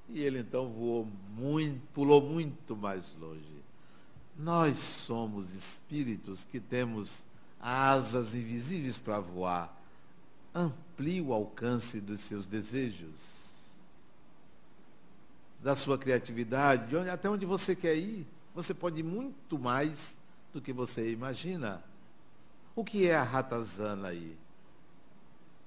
e 0.09 0.23
ele 0.23 0.41
então 0.41 0.69
voou 0.69 1.07
muito, 1.37 1.81
pulou 1.93 2.23
muito 2.23 2.77
mais 2.77 3.15
longe. 3.21 3.59
Nós 4.37 4.79
somos 4.79 5.55
espíritos 5.55 6.45
que 6.45 6.61
temos 6.61 7.27
asas 7.61 8.35
invisíveis 8.35 8.99
para 8.99 9.21
voar. 9.21 9.77
Amplie 10.55 11.21
o 11.21 11.33
alcance 11.33 12.01
dos 12.01 12.21
seus 12.21 12.47
desejos, 12.47 13.69
da 15.61 15.77
sua 15.77 15.99
criatividade, 15.99 16.97
onde, 16.97 17.11
até 17.11 17.29
onde 17.29 17.45
você 17.45 17.77
quer 17.77 17.97
ir. 17.97 18.27
Você 18.55 18.73
pode 18.73 19.01
ir 19.01 19.05
muito 19.05 19.59
mais 19.59 20.17
do 20.53 20.61
que 20.61 20.73
você 20.73 21.13
imagina. 21.13 21.83
O 22.75 22.85
que 22.85 23.07
é 23.09 23.17
a 23.17 23.23
ratazana 23.23 24.09
aí? 24.09 24.37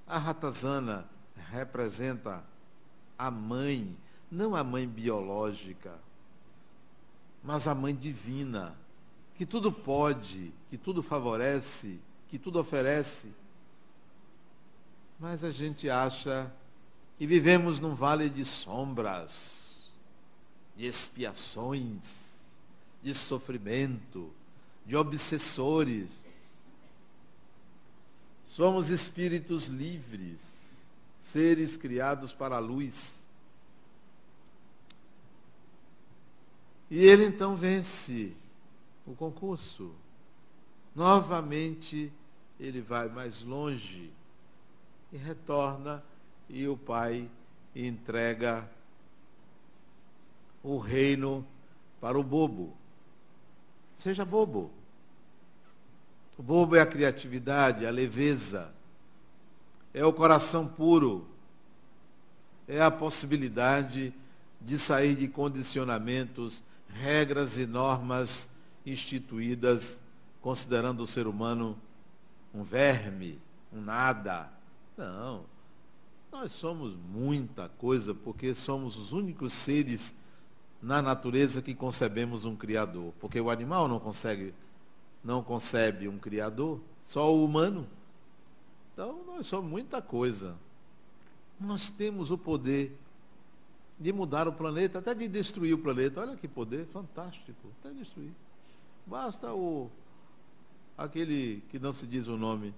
A 0.06 0.18
ratazana 0.18 1.06
representa 1.50 2.42
a 3.18 3.30
mãe 3.30 3.96
não 4.32 4.56
a 4.56 4.64
mãe 4.64 4.88
biológica, 4.88 5.92
mas 7.44 7.68
a 7.68 7.74
mãe 7.74 7.94
divina, 7.94 8.74
que 9.34 9.44
tudo 9.44 9.70
pode, 9.70 10.54
que 10.70 10.78
tudo 10.78 11.02
favorece, 11.02 12.00
que 12.28 12.38
tudo 12.38 12.58
oferece. 12.58 13.28
Mas 15.20 15.44
a 15.44 15.50
gente 15.50 15.90
acha 15.90 16.50
que 17.18 17.26
vivemos 17.26 17.78
num 17.78 17.94
vale 17.94 18.30
de 18.30 18.42
sombras, 18.42 19.90
de 20.74 20.86
expiações, 20.86 22.32
de 23.02 23.14
sofrimento, 23.14 24.32
de 24.86 24.96
obsessores. 24.96 26.24
Somos 28.46 28.88
espíritos 28.88 29.66
livres, 29.66 30.90
seres 31.18 31.76
criados 31.76 32.32
para 32.32 32.56
a 32.56 32.60
luz 32.60 33.21
E 36.92 37.06
ele 37.06 37.24
então 37.24 37.56
vence 37.56 38.36
o 39.06 39.14
concurso. 39.14 39.94
Novamente 40.94 42.12
ele 42.60 42.82
vai 42.82 43.08
mais 43.08 43.42
longe 43.42 44.12
e 45.10 45.16
retorna 45.16 46.04
e 46.50 46.68
o 46.68 46.76
pai 46.76 47.30
entrega 47.74 48.68
o 50.62 50.76
reino 50.76 51.46
para 51.98 52.18
o 52.18 52.22
bobo. 52.22 52.76
Seja 53.96 54.22
bobo. 54.22 54.70
O 56.36 56.42
bobo 56.42 56.76
é 56.76 56.80
a 56.82 56.86
criatividade, 56.86 57.86
a 57.86 57.90
leveza, 57.90 58.70
é 59.94 60.04
o 60.04 60.12
coração 60.12 60.68
puro, 60.68 61.26
é 62.68 62.82
a 62.82 62.90
possibilidade 62.90 64.12
de 64.60 64.78
sair 64.78 65.16
de 65.16 65.26
condicionamentos 65.26 66.62
regras 66.92 67.58
e 67.58 67.66
normas 67.66 68.50
instituídas 68.84 70.00
considerando 70.40 71.02
o 71.02 71.06
ser 71.06 71.26
humano 71.26 71.78
um 72.52 72.62
verme, 72.62 73.40
um 73.72 73.80
nada. 73.80 74.50
Não. 74.96 75.44
Nós 76.30 76.52
somos 76.52 76.94
muita 76.96 77.68
coisa 77.68 78.14
porque 78.14 78.54
somos 78.54 78.96
os 78.96 79.12
únicos 79.12 79.52
seres 79.52 80.14
na 80.82 81.00
natureza 81.00 81.62
que 81.62 81.74
concebemos 81.74 82.44
um 82.44 82.56
Criador. 82.56 83.12
Porque 83.20 83.40
o 83.40 83.50
animal 83.50 83.86
não 83.86 84.00
consegue, 84.00 84.52
não 85.22 85.42
concebe 85.42 86.08
um 86.08 86.18
Criador, 86.18 86.80
só 87.02 87.32
o 87.32 87.44
humano. 87.44 87.86
Então 88.92 89.22
nós 89.26 89.46
somos 89.46 89.70
muita 89.70 90.02
coisa. 90.02 90.56
Nós 91.60 91.88
temos 91.88 92.30
o 92.30 92.36
poder 92.36 92.98
de 93.98 94.12
mudar 94.12 94.48
o 94.48 94.52
planeta, 94.52 94.98
até 94.98 95.14
de 95.14 95.28
destruir 95.28 95.74
o 95.74 95.78
planeta. 95.78 96.20
Olha 96.20 96.36
que 96.36 96.48
poder 96.48 96.86
fantástico, 96.86 97.68
até 97.80 97.94
destruir. 97.94 98.32
Basta 99.06 99.52
o 99.52 99.90
aquele 100.96 101.62
que 101.70 101.78
não 101.78 101.92
se 101.92 102.06
diz 102.06 102.28
o 102.28 102.36
nome 102.36 102.74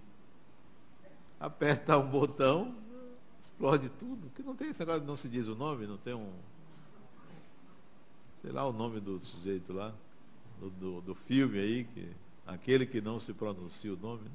aperta 1.44 1.98
um 1.98 2.08
botão, 2.08 2.74
explode 3.40 3.88
tudo. 3.90 4.30
Que 4.34 4.42
não 4.42 4.54
tem 4.54 4.70
esse 4.70 4.80
negócio 4.80 5.02
de 5.02 5.06
não 5.06 5.16
se 5.16 5.28
diz 5.28 5.46
o 5.48 5.54
nome, 5.54 5.86
não 5.86 5.98
tem 5.98 6.14
um. 6.14 6.32
Sei 8.42 8.52
lá 8.52 8.66
o 8.66 8.72
nome 8.72 9.00
do 9.00 9.18
sujeito 9.20 9.72
lá, 9.72 9.92
do, 10.60 10.70
do, 10.70 11.00
do 11.00 11.14
filme 11.14 11.58
aí, 11.58 11.84
que, 11.84 12.08
aquele 12.46 12.86
que 12.86 13.00
não 13.00 13.18
se 13.18 13.32
pronuncia 13.32 13.92
o 13.92 13.96
nome. 13.96 14.24
Né? 14.24 14.30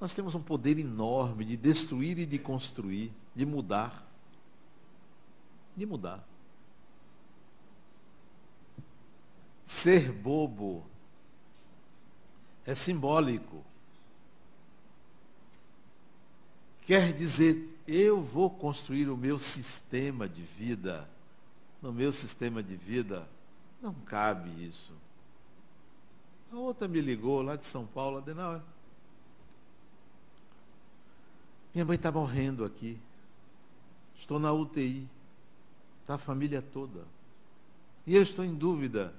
Nós 0.00 0.14
temos 0.14 0.34
um 0.34 0.42
poder 0.42 0.78
enorme 0.78 1.44
de 1.44 1.56
destruir 1.56 2.18
e 2.18 2.26
de 2.26 2.38
construir, 2.38 3.12
de 3.34 3.44
mudar. 3.44 4.12
De 5.76 5.84
mudar. 5.86 6.26
Ser 9.64 10.12
bobo 10.12 10.84
é 12.64 12.74
simbólico. 12.74 13.64
Quer 16.82 17.12
dizer, 17.12 17.74
eu 17.86 18.20
vou 18.20 18.50
construir 18.50 19.08
o 19.08 19.16
meu 19.16 19.38
sistema 19.38 20.28
de 20.28 20.42
vida. 20.42 21.08
No 21.80 21.92
meu 21.92 22.12
sistema 22.12 22.62
de 22.62 22.76
vida, 22.76 23.28
não 23.80 23.92
cabe 23.92 24.50
isso. 24.66 24.92
A 26.52 26.56
outra 26.56 26.86
me 26.86 27.00
ligou 27.00 27.42
lá 27.42 27.56
de 27.56 27.66
São 27.66 27.86
Paulo, 27.86 28.18
Adenauer. 28.18 28.62
Minha 31.74 31.84
mãe 31.84 31.96
está 31.96 32.12
morrendo 32.12 32.64
aqui. 32.64 32.98
Estou 34.16 34.38
na 34.38 34.52
UTI. 34.52 35.08
Está 36.04 36.16
a 36.16 36.18
família 36.18 36.60
toda. 36.60 37.06
E 38.06 38.14
eu 38.14 38.22
estou 38.22 38.44
em 38.44 38.54
dúvida 38.54 39.14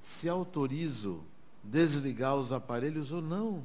se 0.00 0.30
autorizo 0.30 1.22
desligar 1.62 2.34
os 2.36 2.52
aparelhos 2.52 3.12
ou 3.12 3.20
não. 3.20 3.62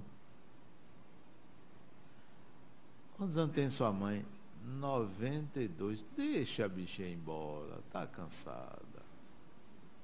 Quantos 3.16 3.38
anos 3.38 3.56
tem 3.56 3.70
sua 3.70 3.94
mãe? 3.94 4.26
92. 4.66 6.04
Deixa 6.18 6.66
a 6.66 6.68
bichinha 6.68 7.08
ir 7.08 7.14
embora. 7.14 7.80
Está 7.88 8.06
cansada. 8.06 9.02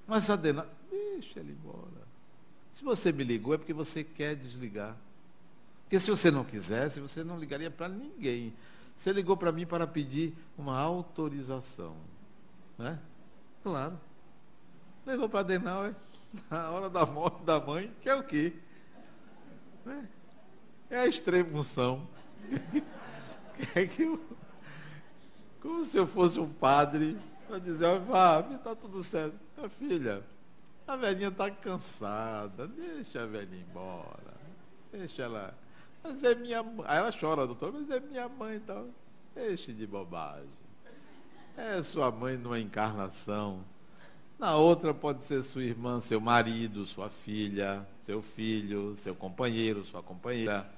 Mas 0.07 0.29
a 0.29 0.37
Dena, 0.37 0.65
deixa 0.89 1.41
ela 1.41 1.49
ir 1.49 1.51
embora. 1.51 2.07
Se 2.71 2.81
você 2.81 3.11
me 3.11 3.25
ligou 3.25 3.55
é 3.55 3.57
porque 3.57 3.73
você 3.73 4.05
quer 4.05 4.37
desligar. 4.37 4.95
Porque 5.83 5.99
se 5.99 6.09
você 6.09 6.31
não 6.31 6.45
quisesse, 6.45 7.01
você 7.01 7.25
não 7.25 7.37
ligaria 7.37 7.69
para 7.69 7.89
ninguém. 7.89 8.53
Você 8.95 9.11
ligou 9.11 9.35
para 9.35 9.51
mim 9.51 9.65
para 9.65 9.85
pedir 9.85 10.33
uma 10.57 10.79
autorização. 10.79 11.97
Né? 12.77 12.99
Claro. 13.63 13.99
Levou 15.05 15.29
para 15.29 15.41
Adenauer 15.41 15.95
na 16.49 16.69
hora 16.69 16.89
da 16.89 17.05
morte 17.05 17.43
da 17.43 17.59
mãe, 17.59 17.93
que 18.01 18.09
é 18.09 18.15
o 18.15 18.23
quê? 18.23 18.53
Né? 19.85 20.07
É 20.89 20.99
a 20.99 21.07
extremunção. 21.07 22.07
é 23.75 23.87
que 23.87 24.03
eu, 24.03 24.21
como 25.61 25.83
se 25.83 25.97
eu 25.97 26.07
fosse 26.07 26.39
um 26.39 26.49
padre, 26.49 27.17
para 27.47 27.59
dizer, 27.59 27.99
vá, 27.99 28.39
está 28.51 28.75
tudo 28.75 29.03
certo. 29.03 29.37
Minha 29.55 29.69
filha, 29.69 30.23
a 30.87 30.95
velhinha 30.95 31.29
está 31.29 31.49
cansada, 31.49 32.67
deixa 32.67 33.23
a 33.23 33.25
velhinha 33.25 33.65
embora. 33.67 34.37
Deixa 34.91 35.23
ela 35.23 35.53
mas 36.07 36.23
é 36.23 36.35
minha 36.35 36.63
mãe. 36.63 36.85
Aí 36.87 36.97
ela 36.97 37.11
chora, 37.11 37.45
doutor, 37.45 37.73
mas 37.73 37.89
é 37.89 37.99
minha 37.99 38.29
mãe 38.29 38.55
então. 38.55 38.89
Deixe 39.35 39.73
de 39.73 39.85
bobagem. 39.85 40.49
É 41.57 41.81
sua 41.81 42.11
mãe 42.11 42.37
numa 42.37 42.59
encarnação. 42.59 43.65
Na 44.37 44.55
outra 44.55 44.93
pode 44.93 45.25
ser 45.25 45.41
sua 45.41 45.63
irmã, 45.63 45.99
seu 45.99 46.21
marido, 46.21 46.85
sua 46.85 47.09
filha, 47.09 47.85
seu 47.99 48.21
filho, 48.21 48.95
seu 48.95 49.15
companheiro, 49.15 49.83
sua 49.83 50.03
companheira. 50.03 50.69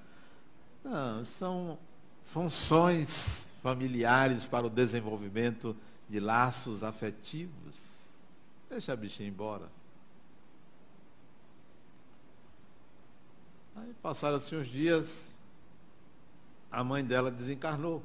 Não, 0.81 1.25
são 1.25 1.77
funções 2.23 3.53
familiares 3.61 4.45
para 4.45 4.65
o 4.65 4.69
desenvolvimento 4.69 5.75
de 6.07 6.21
laços 6.21 6.81
afetivos. 6.81 8.21
Deixa 8.69 8.93
a 8.93 8.95
bichinha 8.95 9.27
embora. 9.27 9.69
Aí 13.75 13.93
passaram-se 14.01 14.55
uns 14.55 14.67
dias, 14.67 15.37
a 16.71 16.85
mãe 16.85 17.03
dela 17.03 17.29
desencarnou. 17.29 18.01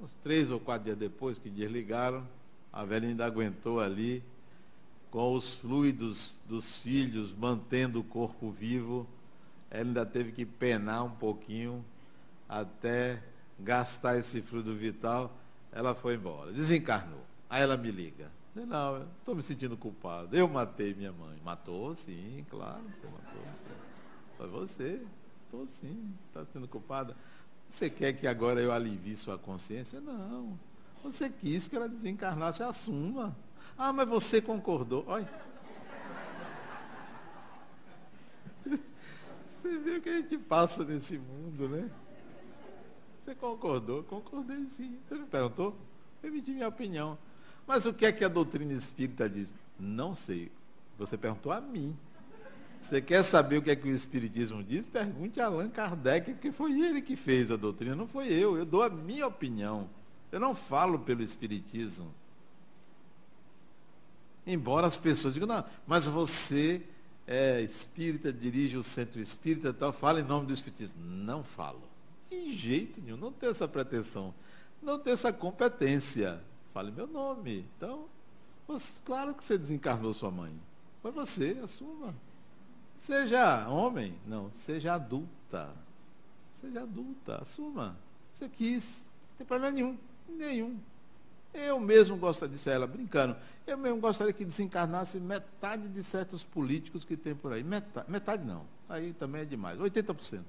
Uns 0.00 0.14
três 0.22 0.50
ou 0.50 0.58
quatro 0.58 0.84
dias 0.84 0.96
depois 0.96 1.38
que 1.38 1.48
desligaram, 1.48 2.26
a 2.72 2.84
velha 2.84 3.08
ainda 3.08 3.24
aguentou 3.26 3.80
ali, 3.80 4.22
com 5.10 5.34
os 5.34 5.54
fluidos 5.54 6.38
dos 6.48 6.78
filhos 6.78 7.34
mantendo 7.34 8.00
o 8.00 8.04
corpo 8.04 8.50
vivo. 8.50 9.06
Ela 9.70 9.88
ainda 9.88 10.06
teve 10.06 10.32
que 10.32 10.44
penar 10.44 11.04
um 11.04 11.10
pouquinho 11.10 11.84
até 12.48 13.22
gastar 13.58 14.18
esse 14.18 14.40
fluido 14.40 14.74
vital. 14.74 15.36
Ela 15.70 15.94
foi 15.94 16.14
embora, 16.14 16.52
desencarnou. 16.52 17.24
Aí 17.48 17.62
ela 17.62 17.76
me 17.76 17.90
liga. 17.90 18.30
Não, 18.54 19.06
estou 19.18 19.34
me 19.34 19.42
sentindo 19.42 19.76
culpado. 19.76 20.36
Eu 20.36 20.46
matei 20.48 20.94
minha 20.94 21.12
mãe. 21.12 21.38
Matou, 21.42 21.94
sim, 21.94 22.44
claro, 22.50 22.82
você 22.82 23.06
matou. 23.06 23.42
Foi 24.36 24.48
você. 24.48 25.02
Estou 25.44 25.66
sim, 25.66 26.14
está 26.28 26.44
sendo 26.46 26.66
culpada. 26.66 27.14
Você 27.72 27.88
quer 27.88 28.12
que 28.12 28.26
agora 28.26 28.60
eu 28.60 28.70
alivie 28.70 29.16
sua 29.16 29.38
consciência? 29.38 29.98
Não. 29.98 30.60
Você 31.02 31.30
quis 31.30 31.66
que 31.66 31.74
ela 31.74 31.88
desencarnasse, 31.88 32.62
assuma. 32.62 33.34
Ah, 33.78 33.94
mas 33.94 34.06
você 34.06 34.42
concordou. 34.42 35.06
Olha. 35.08 35.26
Você 39.46 39.78
vê 39.78 39.96
o 39.96 40.02
que 40.02 40.08
a 40.10 40.16
gente 40.16 40.36
passa 40.36 40.84
nesse 40.84 41.16
mundo, 41.16 41.66
né? 41.66 41.90
Você 43.18 43.34
concordou? 43.34 44.02
Concordei 44.04 44.66
sim. 44.66 44.98
Você 45.08 45.14
me 45.14 45.24
perguntou? 45.24 45.74
Eu 46.22 46.28
emiti 46.28 46.50
minha 46.50 46.68
opinião. 46.68 47.16
Mas 47.66 47.86
o 47.86 47.94
que 47.94 48.04
é 48.04 48.12
que 48.12 48.22
a 48.22 48.28
doutrina 48.28 48.74
espírita 48.74 49.30
diz? 49.30 49.54
Não 49.80 50.14
sei. 50.14 50.52
Você 50.98 51.16
perguntou 51.16 51.50
a 51.50 51.60
mim. 51.60 51.96
Você 52.82 53.00
quer 53.00 53.22
saber 53.22 53.58
o 53.58 53.62
que 53.62 53.70
é 53.70 53.76
que 53.76 53.88
o 53.88 53.94
Espiritismo 53.94 54.60
diz? 54.60 54.88
Pergunte 54.88 55.40
a 55.40 55.46
Allan 55.46 55.70
Kardec, 55.70 56.32
porque 56.32 56.50
foi 56.50 56.72
ele 56.80 57.00
que 57.00 57.14
fez 57.14 57.52
a 57.52 57.56
doutrina, 57.56 57.94
não 57.94 58.08
foi 58.08 58.26
eu. 58.32 58.56
Eu 58.56 58.64
dou 58.64 58.82
a 58.82 58.90
minha 58.90 59.24
opinião. 59.24 59.88
Eu 60.32 60.40
não 60.40 60.52
falo 60.52 60.98
pelo 60.98 61.22
Espiritismo. 61.22 62.12
Embora 64.44 64.88
as 64.88 64.96
pessoas 64.96 65.32
digam, 65.32 65.46
não, 65.46 65.64
mas 65.86 66.08
você 66.08 66.82
é 67.24 67.60
espírita, 67.60 68.32
dirige 68.32 68.76
o 68.76 68.82
centro 68.82 69.20
espírita 69.20 69.68
e 69.68 69.72
tal, 69.72 69.92
fala 69.92 70.18
em 70.18 70.24
nome 70.24 70.48
do 70.48 70.52
Espiritismo. 70.52 71.00
Não 71.00 71.44
falo. 71.44 71.82
De 72.28 72.52
jeito 72.52 73.00
nenhum, 73.00 73.16
não 73.16 73.30
tenho 73.30 73.52
essa 73.52 73.68
pretensão. 73.68 74.34
Não 74.82 74.98
tenho 74.98 75.14
essa 75.14 75.32
competência. 75.32 76.42
Fale 76.74 76.90
meu 76.90 77.06
nome. 77.06 77.64
Então, 77.76 78.06
você, 78.66 79.00
claro 79.04 79.32
que 79.34 79.44
você 79.44 79.56
desencarnou 79.56 80.12
sua 80.12 80.32
mãe. 80.32 80.52
Foi 81.00 81.12
você, 81.12 81.60
assuma. 81.62 82.12
Seja 83.02 83.68
homem, 83.68 84.14
não, 84.24 84.48
seja 84.52 84.94
adulta. 84.94 85.70
Seja 86.52 86.82
adulta, 86.82 87.42
assuma. 87.42 87.98
Você 88.32 88.48
quis, 88.48 89.04
não 89.30 89.38
tem 89.38 89.44
problema 89.44 89.72
nenhum, 89.72 89.98
nenhum. 90.28 90.78
Eu 91.52 91.80
mesmo 91.80 92.16
gostaria, 92.16 92.54
disse 92.54 92.70
ela, 92.70 92.86
brincando, 92.86 93.36
eu 93.66 93.76
mesmo 93.76 94.00
gostaria 94.00 94.32
que 94.32 94.44
desencarnasse 94.44 95.18
metade 95.18 95.88
de 95.88 96.04
certos 96.04 96.44
políticos 96.44 97.04
que 97.04 97.16
tem 97.16 97.34
por 97.34 97.52
aí. 97.52 97.64
Metade, 97.64 98.08
metade 98.08 98.44
não, 98.44 98.64
aí 98.88 99.12
também 99.12 99.42
é 99.42 99.46
demais, 99.46 99.76
80%. 99.80 100.44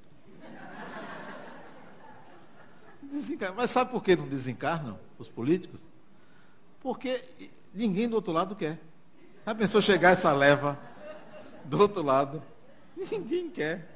Desencarna. 3.02 3.56
Mas 3.56 3.72
sabe 3.72 3.90
por 3.90 4.04
que 4.04 4.16
não 4.16 4.28
desencarnam 4.28 5.00
os 5.18 5.28
políticos? 5.28 5.84
Porque 6.82 7.20
ninguém 7.74 8.08
do 8.08 8.14
outro 8.14 8.32
lado 8.32 8.56
quer. 8.56 8.80
A 9.44 9.56
pessoa 9.56 9.82
chegar 9.82 10.12
essa 10.12 10.32
leva 10.32 10.93
do 11.66 11.80
outro 11.80 12.02
lado. 12.02 12.42
Ninguém 12.96 13.50
quer. 13.50 13.90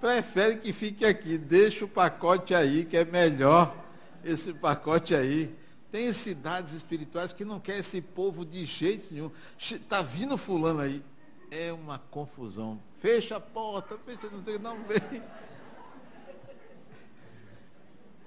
Prefere 0.00 0.56
que 0.56 0.72
fique 0.72 1.04
aqui, 1.04 1.38
deixa 1.38 1.84
o 1.84 1.88
pacote 1.88 2.54
aí, 2.54 2.84
que 2.84 2.96
é 2.96 3.04
melhor 3.04 3.74
esse 4.22 4.52
pacote 4.52 5.14
aí. 5.14 5.54
Tem 5.90 6.12
cidades 6.12 6.74
espirituais 6.74 7.32
que 7.32 7.44
não 7.44 7.60
quer 7.60 7.78
esse 7.78 8.00
povo 8.00 8.44
de 8.44 8.64
jeito 8.64 9.12
nenhum. 9.12 9.30
Está 9.58 10.02
vindo 10.02 10.36
fulano 10.36 10.80
aí. 10.80 11.02
É 11.50 11.72
uma 11.72 11.98
confusão. 11.98 12.80
Fecha 12.98 13.36
a 13.36 13.40
porta, 13.40 13.96
fecha, 13.98 14.28
não 14.30 14.42
sei, 14.42 14.58
não 14.58 14.76
vem. 14.82 15.22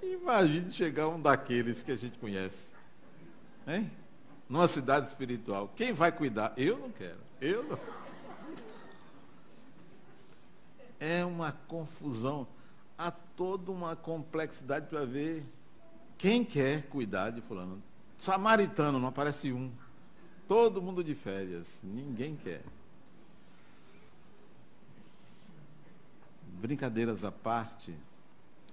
Imagine 0.02 0.72
chegar 0.72 1.08
um 1.08 1.20
daqueles 1.20 1.82
que 1.82 1.92
a 1.92 1.96
gente 1.96 2.18
conhece. 2.18 2.74
Hein? 3.66 3.90
numa 4.48 4.66
cidade 4.66 5.06
espiritual. 5.06 5.70
Quem 5.76 5.92
vai 5.92 6.10
cuidar? 6.10 6.52
Eu 6.56 6.78
não 6.78 6.90
quero. 6.90 7.18
Eu 7.40 7.62
não. 7.64 7.78
É 11.00 11.24
uma 11.24 11.52
confusão. 11.52 12.46
Há 12.96 13.10
toda 13.10 13.70
uma 13.70 13.94
complexidade 13.94 14.86
para 14.86 15.04
ver 15.04 15.44
quem 16.16 16.44
quer 16.44 16.82
cuidar 16.88 17.30
de 17.30 17.40
fulano. 17.40 17.82
Samaritano, 18.16 18.98
não 18.98 19.08
aparece 19.08 19.52
um. 19.52 19.70
Todo 20.48 20.82
mundo 20.82 21.04
de 21.04 21.14
férias. 21.14 21.80
Ninguém 21.84 22.34
quer. 22.36 22.62
Brincadeiras 26.60 27.22
à 27.22 27.30
parte. 27.30 27.94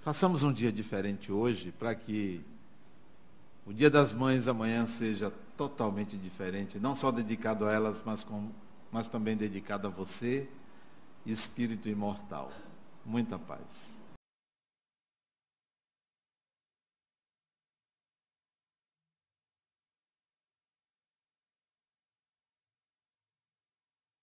Façamos 0.01 0.41
um 0.41 0.51
dia 0.51 0.71
diferente 0.71 1.31
hoje 1.31 1.71
para 1.71 1.93
que 1.93 2.43
o 3.65 3.73
Dia 3.73 3.89
das 3.89 4.13
Mães 4.13 4.47
amanhã 4.47 4.85
seja 4.85 5.33
totalmente 5.57 6.15
diferente, 6.17 6.79
não 6.79 6.93
só 6.93 7.11
dedicado 7.11 7.65
a 7.65 7.71
elas, 7.71 8.03
mas, 8.05 8.23
com, 8.23 8.49
mas 8.91 9.07
também 9.07 9.35
dedicado 9.35 9.87
a 9.87 9.89
você, 9.89 10.47
espírito 11.25 11.89
imortal. 11.89 12.51
Muita 13.05 13.37
paz. 13.37 13.94